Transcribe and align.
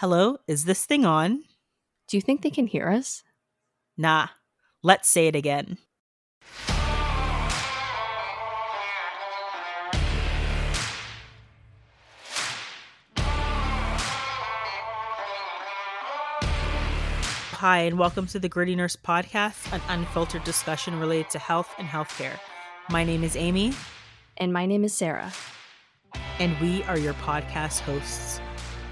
Hello, 0.00 0.36
is 0.46 0.64
this 0.64 0.86
thing 0.86 1.04
on? 1.04 1.42
Do 2.06 2.16
you 2.16 2.20
think 2.20 2.42
they 2.42 2.50
can 2.50 2.68
hear 2.68 2.88
us? 2.88 3.24
Nah. 3.96 4.28
Let's 4.80 5.08
say 5.08 5.26
it 5.26 5.34
again. 5.34 5.76
Hi, 17.56 17.78
and 17.80 17.98
welcome 17.98 18.28
to 18.28 18.38
the 18.38 18.48
Gritty 18.48 18.76
Nurse 18.76 18.94
Podcast, 18.94 19.72
an 19.72 19.80
unfiltered 19.88 20.44
discussion 20.44 21.00
related 21.00 21.30
to 21.30 21.40
health 21.40 21.74
and 21.76 21.88
healthcare. 21.88 22.38
My 22.88 23.02
name 23.02 23.24
is 23.24 23.34
Amy. 23.34 23.72
And 24.36 24.52
my 24.52 24.64
name 24.64 24.84
is 24.84 24.94
Sarah. 24.94 25.32
And 26.38 26.56
we 26.60 26.84
are 26.84 26.96
your 26.96 27.14
podcast 27.14 27.80
hosts. 27.80 28.40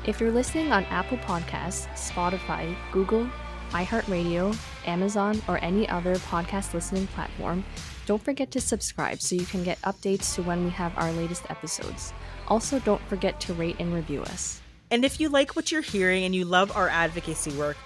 If 0.07 0.21
you're 0.21 0.31
listening 0.31 0.71
on 0.71 0.85
Apple 0.85 1.19
Podcasts, 1.19 1.89
Spotify, 1.95 2.77
Google, 2.93 3.29
iHeartRadio, 3.71 4.57
Amazon, 4.87 5.43
or 5.49 5.59
any 5.65 5.89
other 5.89 6.15
podcast 6.15 6.75
listening 6.75 7.09
platform, 7.09 7.65
don't 8.07 8.23
forget 8.23 8.53
to 8.53 8.61
subscribe 8.61 9.21
so 9.21 9.35
you 9.35 9.47
can 9.47 9.65
get 9.65 9.83
updates 9.83 10.37
to 10.37 10.45
when 10.45 10.63
we 10.63 10.71
have 10.71 10.97
our 10.97 11.11
latest 11.11 11.51
episodes. 11.51 12.13
Also, 12.47 12.79
don't 12.79 13.03
forget 13.09 13.41
to 13.41 13.53
rate 13.55 13.75
and 13.81 13.93
review 13.93 14.23
us. 14.23 14.61
And 14.93 15.05
if 15.05 15.19
you 15.19 15.29
like 15.29 15.57
what 15.57 15.73
you're 15.73 15.83
hearing 15.83 16.23
and 16.23 16.33
you 16.33 16.45
love 16.45 16.71
our 16.77 16.89
advocacy 16.89 17.51
work, 17.59 17.77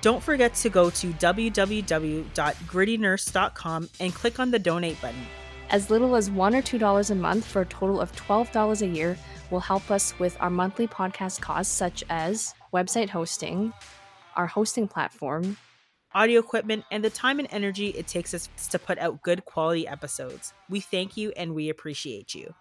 don't 0.00 0.20
forget 0.20 0.54
to 0.54 0.68
go 0.68 0.90
to 0.90 1.12
www.grittynurse.com 1.12 3.88
and 4.00 4.14
click 4.14 4.40
on 4.40 4.50
the 4.50 4.58
donate 4.58 5.00
button. 5.00 5.26
As 5.70 5.90
little 5.90 6.16
as 6.16 6.28
$1 6.28 6.54
or 6.54 6.62
$2 6.62 7.10
a 7.10 7.14
month 7.14 7.44
for 7.44 7.62
a 7.62 7.66
total 7.66 8.00
of 8.00 8.10
$12 8.16 8.82
a 8.82 8.86
year 8.86 9.16
will 9.50 9.60
help 9.60 9.90
us 9.90 10.18
with 10.18 10.36
our 10.40 10.50
monthly 10.50 10.86
podcast 10.86 11.40
costs, 11.40 11.72
such 11.72 12.04
as 12.10 12.54
website 12.72 13.08
hosting, 13.08 13.72
our 14.36 14.46
hosting 14.46 14.88
platform, 14.88 15.56
audio 16.14 16.40
equipment, 16.40 16.84
and 16.90 17.04
the 17.04 17.10
time 17.10 17.38
and 17.38 17.48
energy 17.50 17.88
it 17.88 18.06
takes 18.06 18.34
us 18.34 18.48
to 18.70 18.78
put 18.78 18.98
out 18.98 19.22
good 19.22 19.44
quality 19.44 19.86
episodes. 19.86 20.52
We 20.68 20.80
thank 20.80 21.16
you 21.16 21.32
and 21.36 21.54
we 21.54 21.68
appreciate 21.68 22.34
you. 22.34 22.54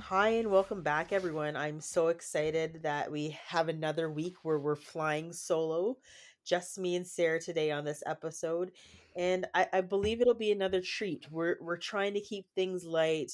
Hi, 0.00 0.30
and 0.30 0.50
welcome 0.50 0.82
back, 0.82 1.12
everyone. 1.12 1.54
I'm 1.54 1.80
so 1.80 2.08
excited 2.08 2.80
that 2.82 3.12
we 3.12 3.38
have 3.46 3.68
another 3.68 4.10
week 4.10 4.36
where 4.42 4.58
we're 4.58 4.74
flying 4.74 5.32
solo, 5.32 5.98
just 6.44 6.78
me 6.78 6.96
and 6.96 7.06
Sarah 7.06 7.40
today 7.40 7.70
on 7.70 7.84
this 7.84 8.02
episode. 8.06 8.72
And 9.16 9.46
I, 9.54 9.66
I 9.72 9.80
believe 9.82 10.20
it'll 10.20 10.34
be 10.34 10.52
another 10.52 10.80
treat. 10.80 11.26
We're 11.30 11.56
we're 11.60 11.76
trying 11.76 12.14
to 12.14 12.20
keep 12.20 12.46
things 12.54 12.84
light. 12.84 13.32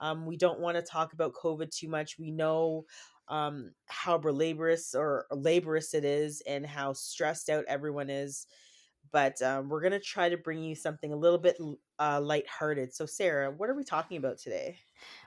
Um, 0.00 0.26
we 0.26 0.36
don't 0.36 0.60
want 0.60 0.76
to 0.76 0.82
talk 0.82 1.12
about 1.12 1.34
COVID 1.34 1.70
too 1.70 1.88
much. 1.88 2.18
We 2.18 2.30
know 2.30 2.86
um, 3.28 3.72
how 3.86 4.16
laborious 4.32 4.94
or 4.94 5.26
laborious 5.30 5.92
it 5.92 6.04
is, 6.04 6.42
and 6.46 6.64
how 6.64 6.94
stressed 6.94 7.50
out 7.50 7.64
everyone 7.68 8.10
is 8.10 8.46
but 9.10 9.40
um, 9.42 9.68
we're 9.68 9.80
to 9.92 10.00
try 10.00 10.28
to 10.28 10.36
bring 10.36 10.62
you 10.62 10.74
something 10.74 11.12
a 11.12 11.16
little 11.16 11.38
bit 11.38 11.56
uh, 11.98 12.20
lighthearted. 12.20 12.94
So, 12.94 13.06
Sarah, 13.06 13.50
what 13.50 13.68
are 13.68 13.74
we 13.74 13.84
talking 13.84 14.16
about 14.16 14.38
today? 14.38 14.78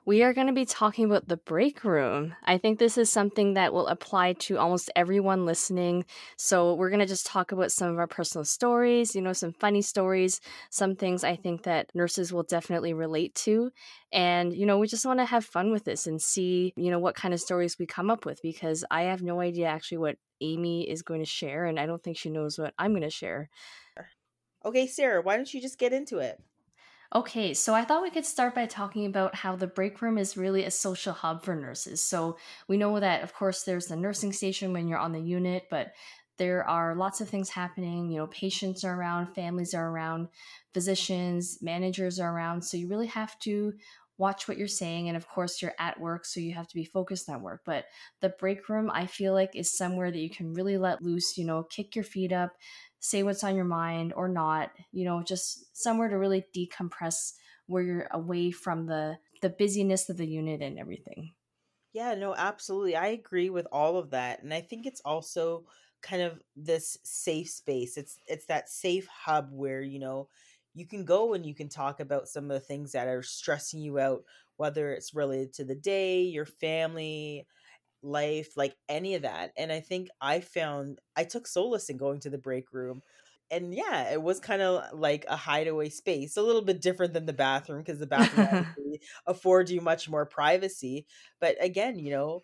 We 0.06 0.24
are 0.24 0.34
going 0.34 0.48
to 0.48 0.54
be 0.54 0.66
talking 0.66 1.06
about 1.06 1.28
the 1.28 1.38
break 1.38 1.84
room. 1.84 2.36
I 2.44 2.58
think 2.58 2.78
this 2.78 2.98
is 2.98 3.10
something 3.10 3.54
that 3.54 3.74
will 3.74 3.88
apply 3.88 4.34
to 4.34 4.58
almost 4.58 4.92
everyone 4.96 5.46
listening. 5.46 6.06
So, 6.38 6.74
we're 6.74 6.90
going 6.90 7.00
to 7.00 7.06
just 7.06 7.26
talk 7.26 7.52
about 7.52 7.72
some 7.72 7.90
of 7.90 8.00
our 8.00 8.08
personal 8.08 8.46
stories, 8.46 9.16
you 9.16 9.22
know, 9.22 9.34
some 9.34 9.54
funny 9.54 9.82
stories, 9.82 10.42
some 10.70 10.96
things 10.96 11.24
I 11.24 11.36
think 11.36 11.64
that 11.64 11.90
nurses 11.94 12.34
will 12.34 12.44
definitely 12.44 12.94
relate 12.94 13.36
to. 13.36 13.72
And, 14.12 14.54
you 14.54 14.66
know, 14.66 14.78
we 14.78 14.88
just 14.88 15.06
want 15.06 15.20
to 15.20 15.26
have 15.26 15.46
fun 15.46 15.72
with 15.72 15.86
this 15.86 16.08
and 16.08 16.22
see, 16.22 16.74
you 16.76 16.92
know, 16.92 17.00
what 17.00 17.16
kind 17.16 17.34
of 17.34 17.40
stories 17.40 17.78
we 17.80 17.86
come 17.86 18.10
up 18.10 18.26
with 18.26 18.42
because 18.42 18.84
I 18.92 19.04
have 19.04 19.22
no 19.22 19.40
idea 19.40 19.68
actually 19.68 20.00
what 20.00 20.18
Amy 20.42 20.90
is 20.90 21.04
going 21.04 21.20
to 21.20 21.26
share, 21.26 21.66
and 21.66 21.80
I 21.80 21.86
don't 21.86 22.04
think 22.04 22.18
she 22.18 22.30
knows 22.30 22.58
what 22.58 22.74
I'm 22.78 22.92
going 22.92 23.04
to 23.04 23.10
share. 23.10 23.50
Okay, 24.64 24.86
Sarah, 24.86 25.22
why 25.22 25.38
don't 25.38 25.52
you 25.52 25.62
just 25.62 25.80
get 25.80 25.94
into 25.94 26.20
it? 26.20 26.40
Okay, 27.14 27.54
so 27.54 27.74
I 27.76 27.84
thought 27.84 28.04
we 28.04 28.10
could 28.10 28.26
start 28.26 28.56
by 28.56 28.66
talking 28.66 29.06
about 29.06 29.36
how 29.36 29.58
the 29.58 29.68
break 29.68 30.02
room 30.02 30.18
is 30.18 30.38
really 30.38 30.64
a 30.64 30.72
social 30.72 31.12
hub 31.12 31.44
for 31.44 31.56
nurses. 31.56 32.02
So 32.02 32.38
we 32.70 32.78
know 32.78 32.98
that, 33.02 33.22
of 33.22 33.34
course, 33.34 33.64
there's 33.64 33.88
the 33.88 33.98
nursing 33.98 34.32
station 34.32 34.72
when 34.72 34.88
you're 34.88 34.98
on 34.98 35.12
the 35.12 35.20
unit, 35.20 35.68
but 35.70 35.94
there 36.38 36.64
are 36.64 36.96
lots 36.96 37.20
of 37.20 37.28
things 37.28 37.50
happening. 37.50 38.10
You 38.10 38.20
know, 38.20 38.28
patients 38.28 38.86
are 38.86 38.96
around, 38.98 39.36
families 39.36 39.74
are 39.74 39.90
around, 39.90 40.30
physicians, 40.74 41.62
managers 41.62 42.18
are 42.18 42.34
around. 42.34 42.62
So 42.64 42.78
you 42.78 42.88
really 42.88 43.08
have 43.08 43.38
to 43.40 43.74
watch 44.22 44.48
what 44.48 44.58
you're 44.58 44.68
saying. 44.68 45.08
And 45.08 45.18
of 45.18 45.28
course, 45.28 45.62
you're 45.62 45.74
at 45.80 46.00
work, 46.00 46.26
so 46.26 46.40
you 46.40 46.54
have 46.54 46.68
to 46.68 46.76
be 46.76 46.86
focused 46.86 47.28
on 47.28 47.42
work. 47.42 47.62
But 47.66 47.86
the 48.22 48.30
break 48.30 48.70
room, 48.70 48.92
I 48.94 49.08
feel 49.08 49.34
like, 49.34 49.56
is 49.56 49.76
somewhere 49.76 50.12
that 50.12 50.20
you 50.20 50.30
can 50.30 50.54
really 50.54 50.78
let 50.78 51.02
loose, 51.02 51.38
you 51.38 51.46
know, 51.46 51.64
kick 51.64 51.96
your 51.96 52.06
feet 52.06 52.32
up, 52.32 52.52
say 53.00 53.24
what's 53.24 53.44
on 53.44 53.56
your 53.56 53.66
mind 53.66 54.14
or 54.16 54.30
not, 54.30 54.72
you 54.92 55.06
know, 55.06 55.24
just 55.24 55.76
somewhere 55.76 56.08
to 56.08 56.18
really 56.18 56.46
decompress 56.56 57.34
where 57.66 57.84
you're 57.84 58.08
away 58.12 58.52
from 58.52 58.86
the 58.86 59.18
the 59.42 59.50
busyness 59.50 60.08
of 60.08 60.18
the 60.18 60.28
unit 60.28 60.62
and 60.62 60.78
everything. 60.78 61.34
Yeah, 61.94 62.14
no, 62.16 62.36
absolutely. 62.36 62.96
I 62.96 63.08
agree 63.08 63.50
with 63.50 63.68
all 63.72 63.98
of 63.98 64.12
that. 64.12 64.44
And 64.44 64.54
I 64.54 64.62
think 64.62 64.86
it's 64.86 65.02
also 65.04 65.66
kind 66.02 66.22
of 66.22 66.42
this 66.56 66.98
safe 67.04 67.50
space. 67.50 67.98
It's 67.98 68.18
it's 68.28 68.46
that 68.46 68.70
safe 68.70 69.08
hub 69.08 69.50
where, 69.52 69.82
you 69.82 70.00
know, 70.00 70.30
you 70.74 70.88
can 70.88 71.06
go 71.06 71.34
and 71.34 71.46
you 71.46 71.54
can 71.54 71.70
talk 71.70 72.00
about 72.00 72.28
some 72.28 72.46
of 72.46 72.50
the 72.52 72.60
things 72.60 72.94
that 72.94 73.08
are 73.08 73.24
stressing 73.24 73.82
you 73.82 74.00
out, 74.00 74.24
whether 74.58 74.92
it's 74.92 75.14
related 75.14 75.54
to 75.54 75.66
the 75.66 75.76
day, 75.76 76.22
your 76.24 76.46
family, 76.46 77.46
life, 78.04 78.56
like 78.56 78.76
any 78.90 79.16
of 79.16 79.24
that. 79.24 79.52
And 79.58 79.72
I 79.72 79.80
think 79.80 80.10
I 80.22 80.40
found 80.40 81.00
I 81.16 81.24
took 81.24 81.48
solace 81.48 81.90
in 81.90 81.98
going 81.98 82.20
to 82.22 82.30
the 82.30 82.38
break 82.38 82.74
room. 82.74 83.02
And 83.50 83.74
yeah, 83.76 84.12
it 84.12 84.22
was 84.22 84.40
kind 84.40 84.62
of 84.62 84.98
like 84.98 85.26
a 85.28 85.36
hideaway 85.36 85.90
space, 85.90 86.38
a 86.38 86.42
little 86.42 86.62
bit 86.62 86.82
different 86.82 87.14
than 87.14 87.26
the 87.26 87.34
bathroom 87.34 87.82
because 87.82 88.00
the 88.00 88.08
bathroom 88.08 88.66
affords 89.28 89.72
you 89.72 89.82
much 89.82 90.10
more 90.10 90.26
privacy. 90.26 91.06
But 91.42 91.58
again, 91.60 92.00
you 92.00 92.12
know, 92.12 92.44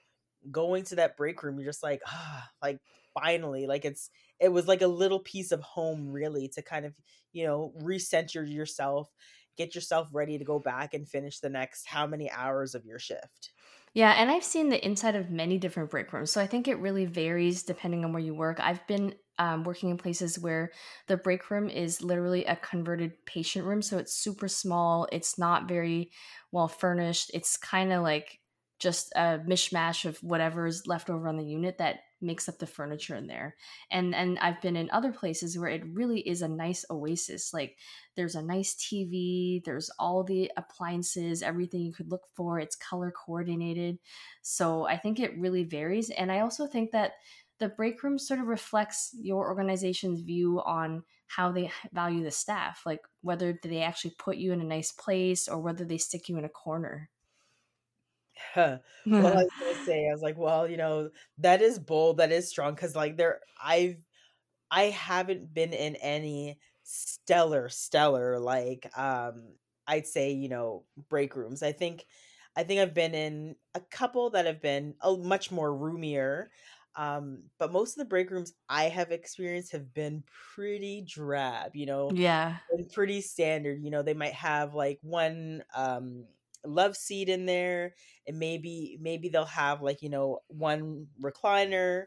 going 0.52 0.84
to 0.86 0.96
that 0.96 1.16
break 1.16 1.42
room, 1.44 1.58
you're 1.58 1.70
just 1.70 1.84
like, 1.84 2.02
ah, 2.08 2.50
like 2.62 2.80
finally, 3.14 3.68
like 3.68 3.86
it's 3.86 4.09
it 4.40 4.50
was 4.50 4.68
like 4.68 4.81
a 4.81 4.88
little 4.88 5.20
piece 5.20 5.52
of 5.52 5.62
home 5.62 6.09
really 6.12 6.48
to 6.50 6.62
kind 6.62 6.86
of 6.86 6.94
you 7.34 7.46
know 7.46 7.74
recenter 7.81 8.50
yourself 8.50 9.09
get 9.58 9.74
yourself 9.74 10.09
ready 10.14 10.38
to 10.38 10.46
go 10.46 10.59
back 10.59 10.94
and 10.94 11.09
finish 11.09 11.40
the 11.40 11.50
next 11.50 11.88
how 11.88 12.06
many 12.08 12.30
hours 12.31 12.76
of 12.76 12.86
your 12.86 13.00
shift 13.00 13.52
yeah, 13.94 14.12
and 14.12 14.30
I've 14.30 14.44
seen 14.44 14.70
the 14.70 14.86
inside 14.86 15.16
of 15.16 15.31
many 15.31 15.58
different 15.58 15.90
break 15.90 16.14
rooms. 16.14 16.30
So 16.30 16.40
I 16.40 16.46
think 16.46 16.68
it 16.68 16.76
really 16.76 17.06
varies 17.06 17.64
depending 17.64 18.06
on 18.06 18.14
where 18.14 18.22
you 18.22 18.36
work. 18.36 18.59
I've 18.59 18.86
been 18.86 19.16
um, 19.40 19.64
working 19.64 19.90
in 19.90 19.97
places 19.97 20.38
where 20.38 20.72
the 21.08 21.18
break 21.18 21.50
room 21.50 21.68
is 21.68 22.03
literally 22.03 22.46
a 22.46 22.56
converted 22.56 23.26
patient 23.26 23.66
room. 23.66 23.81
So 23.81 23.97
it's 23.97 24.14
super 24.14 24.47
small, 24.47 25.08
it's 25.12 25.40
not 25.40 25.68
very 25.68 26.12
well 26.52 26.68
furnished. 26.68 27.31
It's 27.34 27.58
kind 27.58 27.92
of 27.92 28.03
like 28.03 28.40
just 28.80 29.12
a 29.16 29.40
mishmash 29.40 30.06
of 30.06 30.18
whatever 30.20 30.68
is 30.68 30.86
left 30.86 31.09
over 31.09 31.28
on 31.28 31.38
the 31.38 31.44
unit 31.44 31.80
that 31.80 32.02
makes 32.22 32.50
up 32.50 32.59
the 32.59 32.67
furniture 32.67 33.16
in 33.16 33.28
there. 33.28 33.55
And 33.91 34.16
and 34.16 34.39
I've 34.39 34.61
been 34.61 34.75
in 34.75 34.89
other 34.91 35.11
places 35.11 35.57
where 35.57 35.69
it 35.69 35.83
really 35.94 36.22
is 36.22 36.41
a 36.41 36.47
nice 36.47 36.85
oasis. 36.89 37.53
Like 37.53 37.78
there's 38.16 38.35
a 38.35 38.41
nice 38.41 38.75
TV, 38.75 39.63
there's 39.63 39.89
all 40.00 40.23
the 40.23 40.51
appliances, 40.57 41.44
everything 41.44 41.81
you 41.81 41.94
could 41.94 42.11
look 42.11 42.23
for. 42.35 42.59
It's 42.59 42.75
color 42.75 43.11
coordinated. 43.11 44.00
So 44.41 44.85
I 44.88 44.97
think 44.97 45.19
it 45.19 45.38
really 45.38 45.63
varies 45.63 46.09
and 46.09 46.31
I 46.31 46.39
also 46.39 46.67
think 46.67 46.91
that 46.91 47.13
the 47.59 47.69
break 47.69 48.03
room 48.03 48.19
sort 48.19 48.39
of 48.39 48.47
reflects 48.47 49.16
your 49.19 49.47
organization's 49.47 50.22
view 50.22 50.61
on 50.61 51.03
how 51.28 51.51
they 51.51 51.72
value 51.91 52.23
the 52.23 52.31
staff, 52.31 52.84
like 52.85 53.01
whether 53.22 53.59
they 53.63 53.81
actually 53.81 54.16
put 54.17 54.38
you 54.38 54.53
in 54.53 54.61
a 54.61 54.66
nice 54.66 54.91
place 54.91 55.47
or 55.47 55.59
whether 55.59 55.84
they 55.84 55.97
stick 55.97 56.29
you 56.29 56.38
in 56.38 56.45
a 56.45 56.49
corner. 56.49 57.09
Well, 59.20 59.34
I 59.34 59.44
was 59.44 59.52
gonna 59.59 59.80
say, 59.81 60.08
I 60.09 60.14
was 60.14 60.22
like, 60.22 60.38
well, 60.38 60.70
you 60.70 60.78
know, 60.78 61.09
that 61.40 61.61
is 61.61 61.79
bold, 61.79 62.17
that 62.17 62.32
is 62.32 62.47
strong, 62.50 62.76
because 62.76 62.96
like 62.96 63.17
there, 63.17 63.41
I've, 63.61 63.97
I 64.72 64.85
haven't 64.85 65.53
been 65.53 65.73
in 65.73 65.96
any 65.97 66.59
stellar, 66.84 67.70
stellar 67.70 68.40
like, 68.40 68.90
um, 68.97 69.56
I'd 69.88 70.08
say, 70.08 70.32
you 70.34 70.50
know, 70.50 70.85
break 71.09 71.35
rooms. 71.35 71.64
I 71.64 71.72
think, 71.73 72.08
I 72.56 72.64
think 72.64 72.82
I've 72.82 72.94
been 72.94 73.16
in 73.16 73.56
a 73.76 73.82
couple 73.82 74.32
that 74.32 74.46
have 74.46 74.61
been 74.61 74.96
a 75.02 75.16
much 75.17 75.52
more 75.52 75.76
roomier. 75.76 76.52
Um, 76.96 77.46
but 77.59 77.72
most 77.72 77.94
of 77.94 78.00
the 78.00 78.06
break 78.09 78.32
rooms 78.32 78.53
I 78.70 78.85
have 78.85 79.11
experienced 79.11 79.72
have 79.73 79.94
been 79.94 80.23
pretty 80.56 81.03
drab, 81.03 81.76
you 81.76 81.85
know, 81.85 82.16
Yeah. 82.16 82.59
pretty 82.94 83.22
standard. 83.22 83.82
You 83.84 83.91
know, 83.91 84.03
they 84.03 84.14
might 84.14 84.34
have 84.34 84.73
like 84.73 85.00
one 85.02 85.64
um 85.76 86.28
love 86.66 86.98
seat 86.98 87.30
in 87.30 87.46
there 87.46 87.94
and 88.28 88.40
maybe 88.40 88.98
maybe 89.02 89.30
they'll 89.30 89.46
have 89.46 89.82
like 89.82 90.02
you 90.02 90.09
know 90.09 90.40
one 90.48 91.08
recliner 91.22 92.06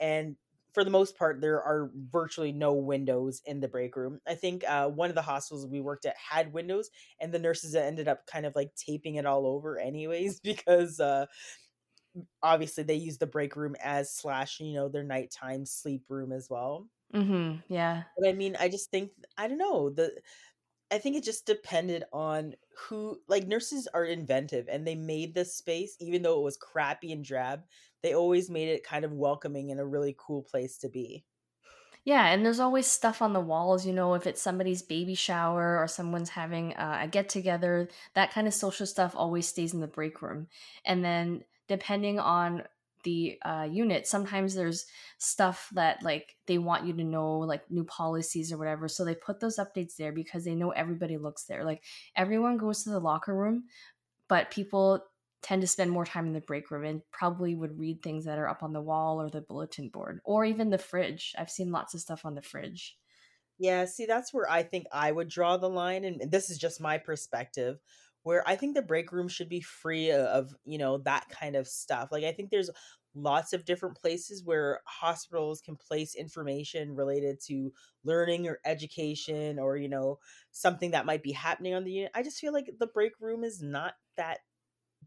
and 0.00 0.36
for 0.74 0.84
the 0.84 0.90
most 0.90 1.16
part 1.18 1.40
there 1.40 1.62
are 1.62 1.90
virtually 1.94 2.52
no 2.52 2.74
windows 2.74 3.42
in 3.46 3.60
the 3.60 3.68
break 3.68 3.96
room 3.96 4.20
i 4.26 4.34
think 4.34 4.64
uh, 4.68 4.88
one 4.88 5.08
of 5.08 5.14
the 5.16 5.22
hospitals 5.22 5.66
we 5.66 5.80
worked 5.80 6.06
at 6.06 6.16
had 6.16 6.52
windows 6.52 6.90
and 7.20 7.32
the 7.32 7.38
nurses 7.38 7.74
ended 7.74 8.08
up 8.08 8.26
kind 8.26 8.46
of 8.46 8.54
like 8.54 8.74
taping 8.74 9.16
it 9.16 9.26
all 9.26 9.46
over 9.46 9.78
anyways 9.78 10.40
because 10.44 11.00
uh, 11.00 11.26
obviously 12.42 12.84
they 12.84 12.94
use 12.94 13.18
the 13.18 13.26
break 13.26 13.56
room 13.56 13.74
as 13.82 14.12
slash 14.12 14.60
you 14.60 14.72
know 14.72 14.88
their 14.88 15.04
nighttime 15.04 15.64
sleep 15.64 16.04
room 16.08 16.32
as 16.32 16.48
well 16.50 16.88
Mhm. 17.12 17.62
Yeah. 17.68 18.04
but 18.16 18.28
i 18.28 18.32
mean 18.32 18.56
i 18.58 18.68
just 18.68 18.90
think 18.90 19.12
i 19.36 19.46
don't 19.48 19.58
know 19.58 19.90
the 19.90 20.20
i 20.90 20.98
think 20.98 21.16
it 21.16 21.24
just 21.24 21.46
depended 21.46 22.04
on 22.12 22.54
who 22.76 23.20
like 23.28 23.46
nurses 23.46 23.86
are 23.88 24.04
inventive 24.04 24.68
and 24.68 24.86
they 24.86 24.94
made 24.94 25.34
this 25.34 25.54
space 25.56 25.96
even 26.00 26.22
though 26.22 26.38
it 26.40 26.44
was 26.44 26.56
crappy 26.56 27.12
and 27.12 27.24
drab 27.24 27.64
they 28.02 28.14
always 28.14 28.50
made 28.50 28.68
it 28.68 28.84
kind 28.84 29.04
of 29.04 29.12
welcoming 29.12 29.70
and 29.70 29.80
a 29.80 29.86
really 29.86 30.14
cool 30.18 30.42
place 30.42 30.78
to 30.78 30.88
be 30.88 31.24
Yeah, 32.04 32.26
and 32.28 32.44
there's 32.44 32.60
always 32.60 32.86
stuff 32.86 33.20
on 33.20 33.32
the 33.32 33.40
walls, 33.40 33.84
you 33.86 33.92
know, 33.92 34.14
if 34.14 34.26
it's 34.26 34.40
somebody's 34.40 34.82
baby 34.82 35.14
shower 35.14 35.78
or 35.78 35.86
someone's 35.86 36.30
having 36.30 36.74
uh, 36.74 37.00
a 37.02 37.08
get 37.08 37.28
together, 37.28 37.88
that 38.14 38.30
kind 38.30 38.46
of 38.46 38.54
social 38.54 38.86
stuff 38.86 39.14
always 39.14 39.46
stays 39.46 39.74
in 39.74 39.80
the 39.80 39.86
break 39.86 40.22
room. 40.22 40.48
And 40.84 41.04
then 41.04 41.44
depending 41.66 42.18
on 42.18 42.66
the 43.08 43.38
uh, 43.50 43.66
unit, 43.70 44.06
sometimes 44.06 44.54
there's 44.54 44.86
stuff 45.18 45.68
that 45.72 46.02
like 46.02 46.36
they 46.46 46.58
want 46.58 46.86
you 46.86 46.92
to 46.94 47.04
know, 47.04 47.38
like 47.38 47.70
new 47.70 47.84
policies 47.84 48.52
or 48.52 48.58
whatever. 48.58 48.88
So 48.88 49.04
they 49.04 49.14
put 49.14 49.40
those 49.40 49.58
updates 49.58 49.96
there 49.96 50.12
because 50.12 50.44
they 50.44 50.54
know 50.54 50.70
everybody 50.70 51.16
looks 51.16 51.44
there. 51.44 51.64
Like 51.64 51.84
everyone 52.14 52.58
goes 52.58 52.84
to 52.84 52.90
the 52.90 53.00
locker 53.00 53.34
room, 53.34 53.64
but 54.28 54.50
people 54.50 55.04
tend 55.40 55.62
to 55.62 55.68
spend 55.68 55.90
more 55.90 56.04
time 56.04 56.26
in 56.26 56.32
the 56.32 56.40
break 56.40 56.70
room 56.70 56.84
and 56.84 57.02
probably 57.12 57.54
would 57.54 57.78
read 57.78 58.02
things 58.02 58.24
that 58.24 58.38
are 58.38 58.48
up 58.48 58.62
on 58.62 58.72
the 58.72 58.82
wall 58.82 59.20
or 59.20 59.30
the 59.30 59.40
bulletin 59.40 59.88
board 59.88 60.20
or 60.24 60.44
even 60.44 60.70
the 60.70 60.78
fridge. 60.78 61.34
I've 61.38 61.50
seen 61.50 61.70
lots 61.70 61.94
of 61.94 62.00
stuff 62.00 62.24
on 62.24 62.34
the 62.34 62.42
fridge. 62.42 62.98
Yeah, 63.58 63.86
see, 63.86 64.06
that's 64.06 64.32
where 64.32 64.48
I 64.48 64.62
think 64.62 64.86
I 64.92 65.10
would 65.10 65.28
draw 65.28 65.56
the 65.56 65.68
line, 65.68 66.04
and 66.04 66.30
this 66.30 66.48
is 66.48 66.58
just 66.58 66.80
my 66.80 66.96
perspective, 66.98 67.78
where 68.22 68.48
I 68.48 68.54
think 68.54 68.74
the 68.74 68.82
break 68.82 69.10
room 69.10 69.26
should 69.28 69.48
be 69.48 69.60
free 69.60 70.12
of, 70.12 70.54
you 70.64 70.78
know, 70.78 70.98
that 70.98 71.28
kind 71.28 71.56
of 71.56 71.66
stuff. 71.66 72.10
Like, 72.12 72.24
I 72.24 72.32
think 72.32 72.50
there's 72.50 72.70
lots 73.22 73.52
of 73.52 73.64
different 73.64 73.96
places 73.96 74.44
where 74.44 74.80
hospitals 74.86 75.60
can 75.60 75.76
place 75.76 76.14
information 76.14 76.94
related 76.94 77.40
to 77.46 77.72
learning 78.04 78.48
or 78.48 78.60
education 78.64 79.58
or, 79.58 79.76
you 79.76 79.88
know, 79.88 80.18
something 80.52 80.92
that 80.92 81.06
might 81.06 81.22
be 81.22 81.32
happening 81.32 81.74
on 81.74 81.84
the 81.84 81.92
unit. 81.92 82.12
I 82.14 82.22
just 82.22 82.38
feel 82.38 82.52
like 82.52 82.70
the 82.78 82.86
break 82.86 83.12
room 83.20 83.44
is 83.44 83.62
not 83.62 83.94
that 84.16 84.38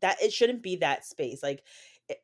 that 0.01 0.21
it 0.21 0.33
shouldn't 0.33 0.63
be 0.63 0.77
that 0.77 1.05
space. 1.05 1.43
Like 1.43 1.63
it, 2.09 2.17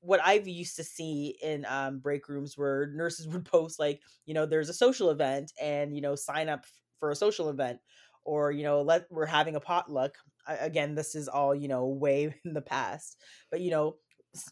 what 0.00 0.20
I've 0.24 0.48
used 0.48 0.76
to 0.76 0.84
see 0.84 1.36
in 1.42 1.64
um, 1.66 1.98
break 1.98 2.28
rooms 2.28 2.56
where 2.56 2.86
nurses 2.94 3.28
would 3.32 3.44
post 3.44 3.78
like, 3.78 4.00
you 4.26 4.34
know, 4.34 4.46
there's 4.46 4.68
a 4.68 4.74
social 4.74 5.10
event 5.10 5.52
and 5.60 5.94
you 5.94 6.00
know 6.02 6.14
sign 6.14 6.48
up 6.48 6.66
for 6.98 7.10
a 7.10 7.16
social 7.16 7.48
event, 7.50 7.78
or 8.24 8.50
you 8.52 8.62
know, 8.62 8.82
let 8.82 9.06
we're 9.10 9.26
having 9.26 9.56
a 9.56 9.60
potluck. 9.60 10.14
I, 10.46 10.54
again, 10.56 10.94
this 10.94 11.14
is 11.14 11.28
all 11.28 11.54
you 11.54 11.68
know 11.68 11.86
way 11.86 12.34
in 12.44 12.54
the 12.54 12.62
past, 12.62 13.16
but 13.50 13.60
you 13.60 13.70
know, 13.70 13.96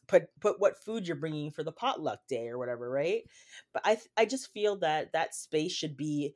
put 0.06 0.28
put 0.40 0.60
what 0.60 0.76
food 0.76 1.06
you're 1.06 1.16
bringing 1.16 1.50
for 1.50 1.62
the 1.62 1.72
potluck 1.72 2.26
day 2.28 2.48
or 2.48 2.58
whatever, 2.58 2.90
right? 2.90 3.22
But 3.72 3.82
I 3.84 3.98
I 4.16 4.26
just 4.26 4.52
feel 4.52 4.76
that 4.76 5.12
that 5.12 5.34
space 5.34 5.72
should 5.72 5.96
be 5.96 6.34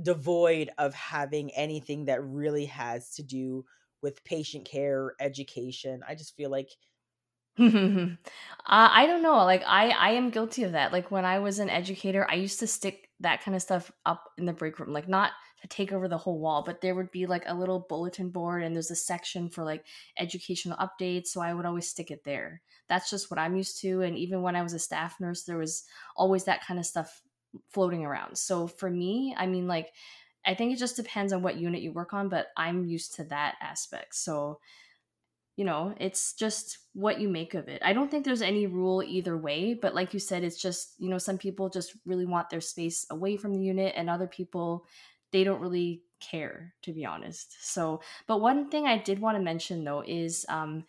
devoid 0.00 0.70
of 0.78 0.94
having 0.94 1.50
anything 1.52 2.06
that 2.06 2.22
really 2.22 2.66
has 2.66 3.14
to 3.14 3.22
do 3.22 3.64
with 4.02 4.24
patient 4.24 4.64
care, 4.64 5.14
education. 5.20 6.02
I 6.06 6.14
just 6.14 6.36
feel 6.36 6.50
like 6.50 6.70
uh, 7.58 8.16
I 8.66 9.06
don't 9.06 9.22
know. 9.22 9.36
Like 9.44 9.62
I, 9.66 9.88
I 9.88 10.10
am 10.10 10.30
guilty 10.30 10.64
of 10.64 10.72
that. 10.72 10.92
Like 10.92 11.10
when 11.10 11.24
I 11.24 11.38
was 11.38 11.58
an 11.58 11.70
educator, 11.70 12.26
I 12.30 12.34
used 12.34 12.60
to 12.60 12.66
stick 12.66 13.08
that 13.20 13.42
kind 13.42 13.54
of 13.54 13.62
stuff 13.62 13.90
up 14.04 14.24
in 14.36 14.44
the 14.44 14.52
break 14.52 14.78
room, 14.78 14.92
like 14.92 15.08
not 15.08 15.32
take 15.70 15.92
over 15.92 16.08
the 16.08 16.18
whole 16.18 16.38
wall, 16.38 16.62
but 16.64 16.80
there 16.80 16.94
would 16.94 17.10
be 17.10 17.26
like 17.26 17.44
a 17.46 17.54
little 17.54 17.86
bulletin 17.88 18.30
board, 18.30 18.62
and 18.62 18.74
there's 18.74 18.90
a 18.90 18.96
section 18.96 19.48
for 19.48 19.64
like 19.64 19.84
educational 20.18 20.78
updates. 20.78 21.28
So 21.28 21.40
I 21.40 21.54
would 21.54 21.66
always 21.66 21.88
stick 21.88 22.10
it 22.10 22.24
there. 22.24 22.60
That's 22.88 23.10
just 23.10 23.30
what 23.30 23.38
I'm 23.38 23.56
used 23.56 23.80
to. 23.80 24.02
And 24.02 24.16
even 24.16 24.42
when 24.42 24.56
I 24.56 24.62
was 24.62 24.72
a 24.72 24.78
staff 24.78 25.16
nurse, 25.20 25.44
there 25.44 25.58
was 25.58 25.84
always 26.16 26.44
that 26.44 26.64
kind 26.64 26.78
of 26.78 26.86
stuff 26.86 27.22
floating 27.70 28.04
around. 28.04 28.36
So 28.38 28.66
for 28.66 28.90
me, 28.90 29.34
I 29.36 29.46
mean, 29.46 29.66
like 29.66 29.92
I 30.44 30.54
think 30.54 30.72
it 30.72 30.78
just 30.78 30.96
depends 30.96 31.32
on 31.32 31.42
what 31.42 31.56
unit 31.56 31.82
you 31.82 31.92
work 31.92 32.12
on, 32.12 32.28
but 32.28 32.48
I'm 32.56 32.84
used 32.84 33.14
to 33.16 33.24
that 33.24 33.56
aspect. 33.60 34.14
So 34.14 34.60
you 35.56 35.64
know, 35.64 35.94
it's 35.98 36.34
just 36.34 36.78
what 36.92 37.18
you 37.18 37.30
make 37.30 37.54
of 37.54 37.66
it. 37.68 37.80
I 37.82 37.94
don't 37.94 38.10
think 38.10 38.24
there's 38.24 38.42
any 38.42 38.66
rule 38.66 39.02
either 39.02 39.36
way, 39.38 39.72
but 39.72 39.94
like 39.94 40.12
you 40.12 40.20
said, 40.20 40.44
it's 40.44 40.60
just, 40.60 40.92
you 40.98 41.08
know, 41.08 41.16
some 41.16 41.38
people 41.38 41.70
just 41.70 41.96
really 42.04 42.26
want 42.26 42.50
their 42.50 42.60
space 42.60 43.06
away 43.10 43.38
from 43.38 43.54
the 43.54 43.60
unit 43.60 43.94
and 43.96 44.10
other 44.10 44.26
people 44.26 44.84
they 45.36 45.44
don't 45.44 45.60
really 45.60 46.02
care 46.18 46.74
to 46.80 46.94
be 46.94 47.04
honest. 47.04 47.54
So, 47.60 48.00
but 48.26 48.40
one 48.40 48.70
thing 48.70 48.86
I 48.86 48.96
did 48.96 49.18
want 49.18 49.36
to 49.36 49.44
mention 49.44 49.84
though 49.84 50.02
is 50.06 50.46
um 50.48 50.86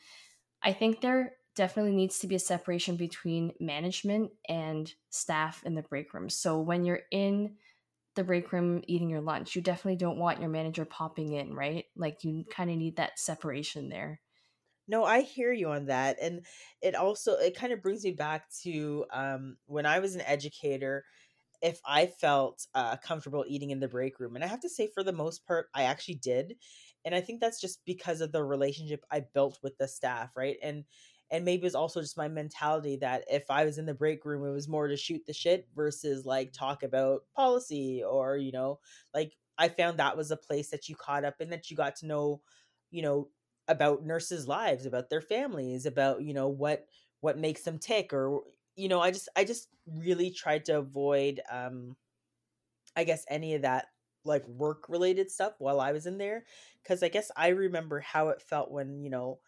I 0.63 0.73
think 0.73 1.01
there 1.01 1.33
definitely 1.55 1.95
needs 1.95 2.19
to 2.19 2.27
be 2.27 2.35
a 2.35 2.39
separation 2.39 2.97
between 2.97 3.53
management 3.59 4.31
and 4.47 4.93
staff 5.09 5.63
in 5.65 5.75
the 5.75 5.83
break 5.83 6.13
room. 6.13 6.29
So 6.29 6.61
when 6.61 6.85
you're 6.85 7.01
in 7.11 7.57
the 8.15 8.23
break 8.23 8.53
room 8.53 8.83
eating 8.87 9.09
your 9.09 9.21
lunch, 9.21 9.55
you 9.55 9.61
definitely 9.61 9.97
don't 9.97 10.19
want 10.19 10.39
your 10.41 10.49
manager 10.49 10.85
popping 10.85 11.33
in, 11.33 11.53
right? 11.53 11.85
Like 11.95 12.23
you 12.23 12.45
kind 12.49 12.71
of 12.71 12.77
need 12.77 12.97
that 12.97 13.19
separation 13.19 13.89
there. 13.89 14.21
No, 14.87 15.03
I 15.03 15.21
hear 15.21 15.51
you 15.51 15.69
on 15.71 15.87
that. 15.87 16.17
And 16.21 16.45
it 16.81 16.95
also 16.95 17.33
it 17.33 17.55
kind 17.57 17.73
of 17.73 17.81
brings 17.81 18.03
me 18.03 18.11
back 18.11 18.49
to 18.63 19.05
um 19.11 19.57
when 19.65 19.85
I 19.85 19.99
was 19.99 20.15
an 20.15 20.21
educator, 20.21 21.05
if 21.61 21.79
I 21.85 22.07
felt 22.07 22.65
uh 22.75 22.97
comfortable 22.97 23.45
eating 23.47 23.71
in 23.71 23.79
the 23.79 23.87
break 23.87 24.19
room. 24.19 24.35
And 24.35 24.43
I 24.43 24.47
have 24.47 24.61
to 24.61 24.69
say 24.69 24.87
for 24.93 25.03
the 25.03 25.13
most 25.13 25.45
part 25.45 25.67
I 25.73 25.83
actually 25.83 26.15
did. 26.15 26.55
And 27.05 27.15
I 27.15 27.21
think 27.21 27.39
that's 27.39 27.61
just 27.61 27.79
because 27.85 28.21
of 28.21 28.31
the 28.31 28.43
relationship 28.43 29.03
I 29.11 29.21
built 29.33 29.59
with 29.63 29.77
the 29.77 29.87
staff, 29.87 30.35
right? 30.35 30.57
And 30.61 30.85
and 31.29 31.43
maybe 31.43 31.65
it's 31.65 31.75
also 31.75 32.01
just 32.01 32.17
my 32.17 32.29
mentality 32.29 32.97
that 32.97 33.25
if 33.29 33.45
I 33.49 33.65
was 33.65 33.77
in 33.77 33.85
the 33.85 33.93
break 33.93 34.23
room, 34.23 34.45
it 34.47 34.53
was 34.53 34.69
more 34.69 34.87
to 34.87 34.95
shoot 34.95 35.25
the 35.25 35.33
shit 35.33 35.67
versus 35.75 36.25
like 36.25 36.53
talk 36.53 36.83
about 36.83 37.23
policy 37.35 38.01
or, 38.01 38.37
you 38.37 38.51
know, 38.53 38.79
like 39.13 39.33
I 39.57 39.67
found 39.67 39.99
that 39.99 40.15
was 40.15 40.31
a 40.31 40.37
place 40.37 40.69
that 40.69 40.87
you 40.87 40.95
caught 40.95 41.25
up 41.25 41.35
in 41.41 41.49
that 41.49 41.69
you 41.69 41.75
got 41.75 41.97
to 41.97 42.05
know, 42.05 42.41
you 42.91 43.01
know, 43.01 43.29
about 43.67 44.05
nurses' 44.05 44.47
lives, 44.47 44.85
about 44.85 45.09
their 45.09 45.21
families, 45.21 45.85
about 45.85 46.21
you 46.23 46.33
know 46.33 46.47
what 46.47 46.85
what 47.19 47.37
makes 47.37 47.63
them 47.63 47.79
tick, 47.79 48.13
or 48.13 48.43
you 48.77 48.87
know, 48.87 49.01
I 49.01 49.11
just 49.11 49.27
I 49.35 49.43
just 49.43 49.67
really 49.85 50.31
tried 50.31 50.65
to 50.65 50.77
avoid, 50.77 51.41
um, 51.51 51.97
I 52.95 53.03
guess, 53.03 53.25
any 53.29 53.55
of 53.55 53.63
that 53.63 53.87
like 54.23 54.47
work 54.47 54.85
related 54.89 55.31
stuff 55.31 55.53
while 55.59 55.81
I 55.81 55.91
was 55.91 56.05
in 56.05 56.17
there, 56.17 56.45
because 56.83 57.03
I 57.03 57.09
guess 57.09 57.31
I 57.35 57.49
remember 57.49 57.99
how 57.99 58.29
it 58.29 58.41
felt 58.41 58.71
when 58.71 59.01
you 59.01 59.09
know 59.09 59.39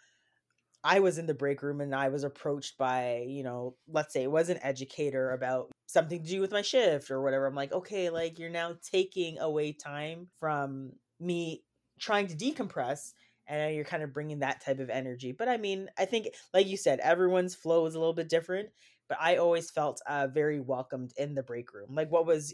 I 0.84 1.00
was 1.00 1.18
in 1.18 1.28
the 1.28 1.34
break 1.34 1.62
room 1.62 1.82
and 1.82 1.94
I 1.94 2.10
was 2.10 2.24
approached 2.24 2.78
by, 2.78 3.26
you 3.28 3.44
know, 3.44 3.76
let's 3.88 4.14
say 4.14 4.24
it 4.24 4.32
was 4.32 4.50
an 4.50 4.60
educator 4.64 5.32
about 5.32 5.70
something 5.88 6.24
to 6.24 6.30
do 6.30 6.42
with 6.42 6.52
my 6.52 6.62
shift 6.62 7.12
or 7.12 7.22
whatever. 7.22 7.46
I'm 7.46 7.56
like, 7.56 7.74
okay, 7.74 8.10
like 8.10 8.40
you're 8.40 8.50
now 8.50 8.76
taking 8.82 9.40
away 9.40 9.74
time 9.74 10.28
from 10.40 10.94
me 11.20 11.64
trying 12.00 12.28
to 12.28 12.36
decompress 12.36 13.12
and 13.46 13.76
you're 13.76 13.84
kind 13.84 14.04
of 14.04 14.14
bringing 14.14 14.40
that 14.40 14.64
type 14.64 14.80
of 14.80 14.90
energy. 14.90 15.34
But 15.34 15.50
I 15.50 15.58
mean, 15.58 15.90
I 15.98 16.06
think, 16.06 16.28
like 16.54 16.68
you 16.68 16.78
said, 16.78 17.00
everyone's 17.00 17.56
flow 17.56 17.86
is 17.86 17.96
a 17.96 18.00
little 18.00 18.14
bit 18.14 18.30
different. 18.30 18.70
But 19.10 19.18
I 19.20 19.38
always 19.38 19.72
felt 19.72 20.02
uh, 20.08 20.28
very 20.28 20.60
welcomed 20.60 21.14
in 21.18 21.36
the 21.36 21.44
break 21.44 21.74
room. 21.74 21.96
Like, 21.96 22.12
what 22.12 22.26
was 22.26 22.54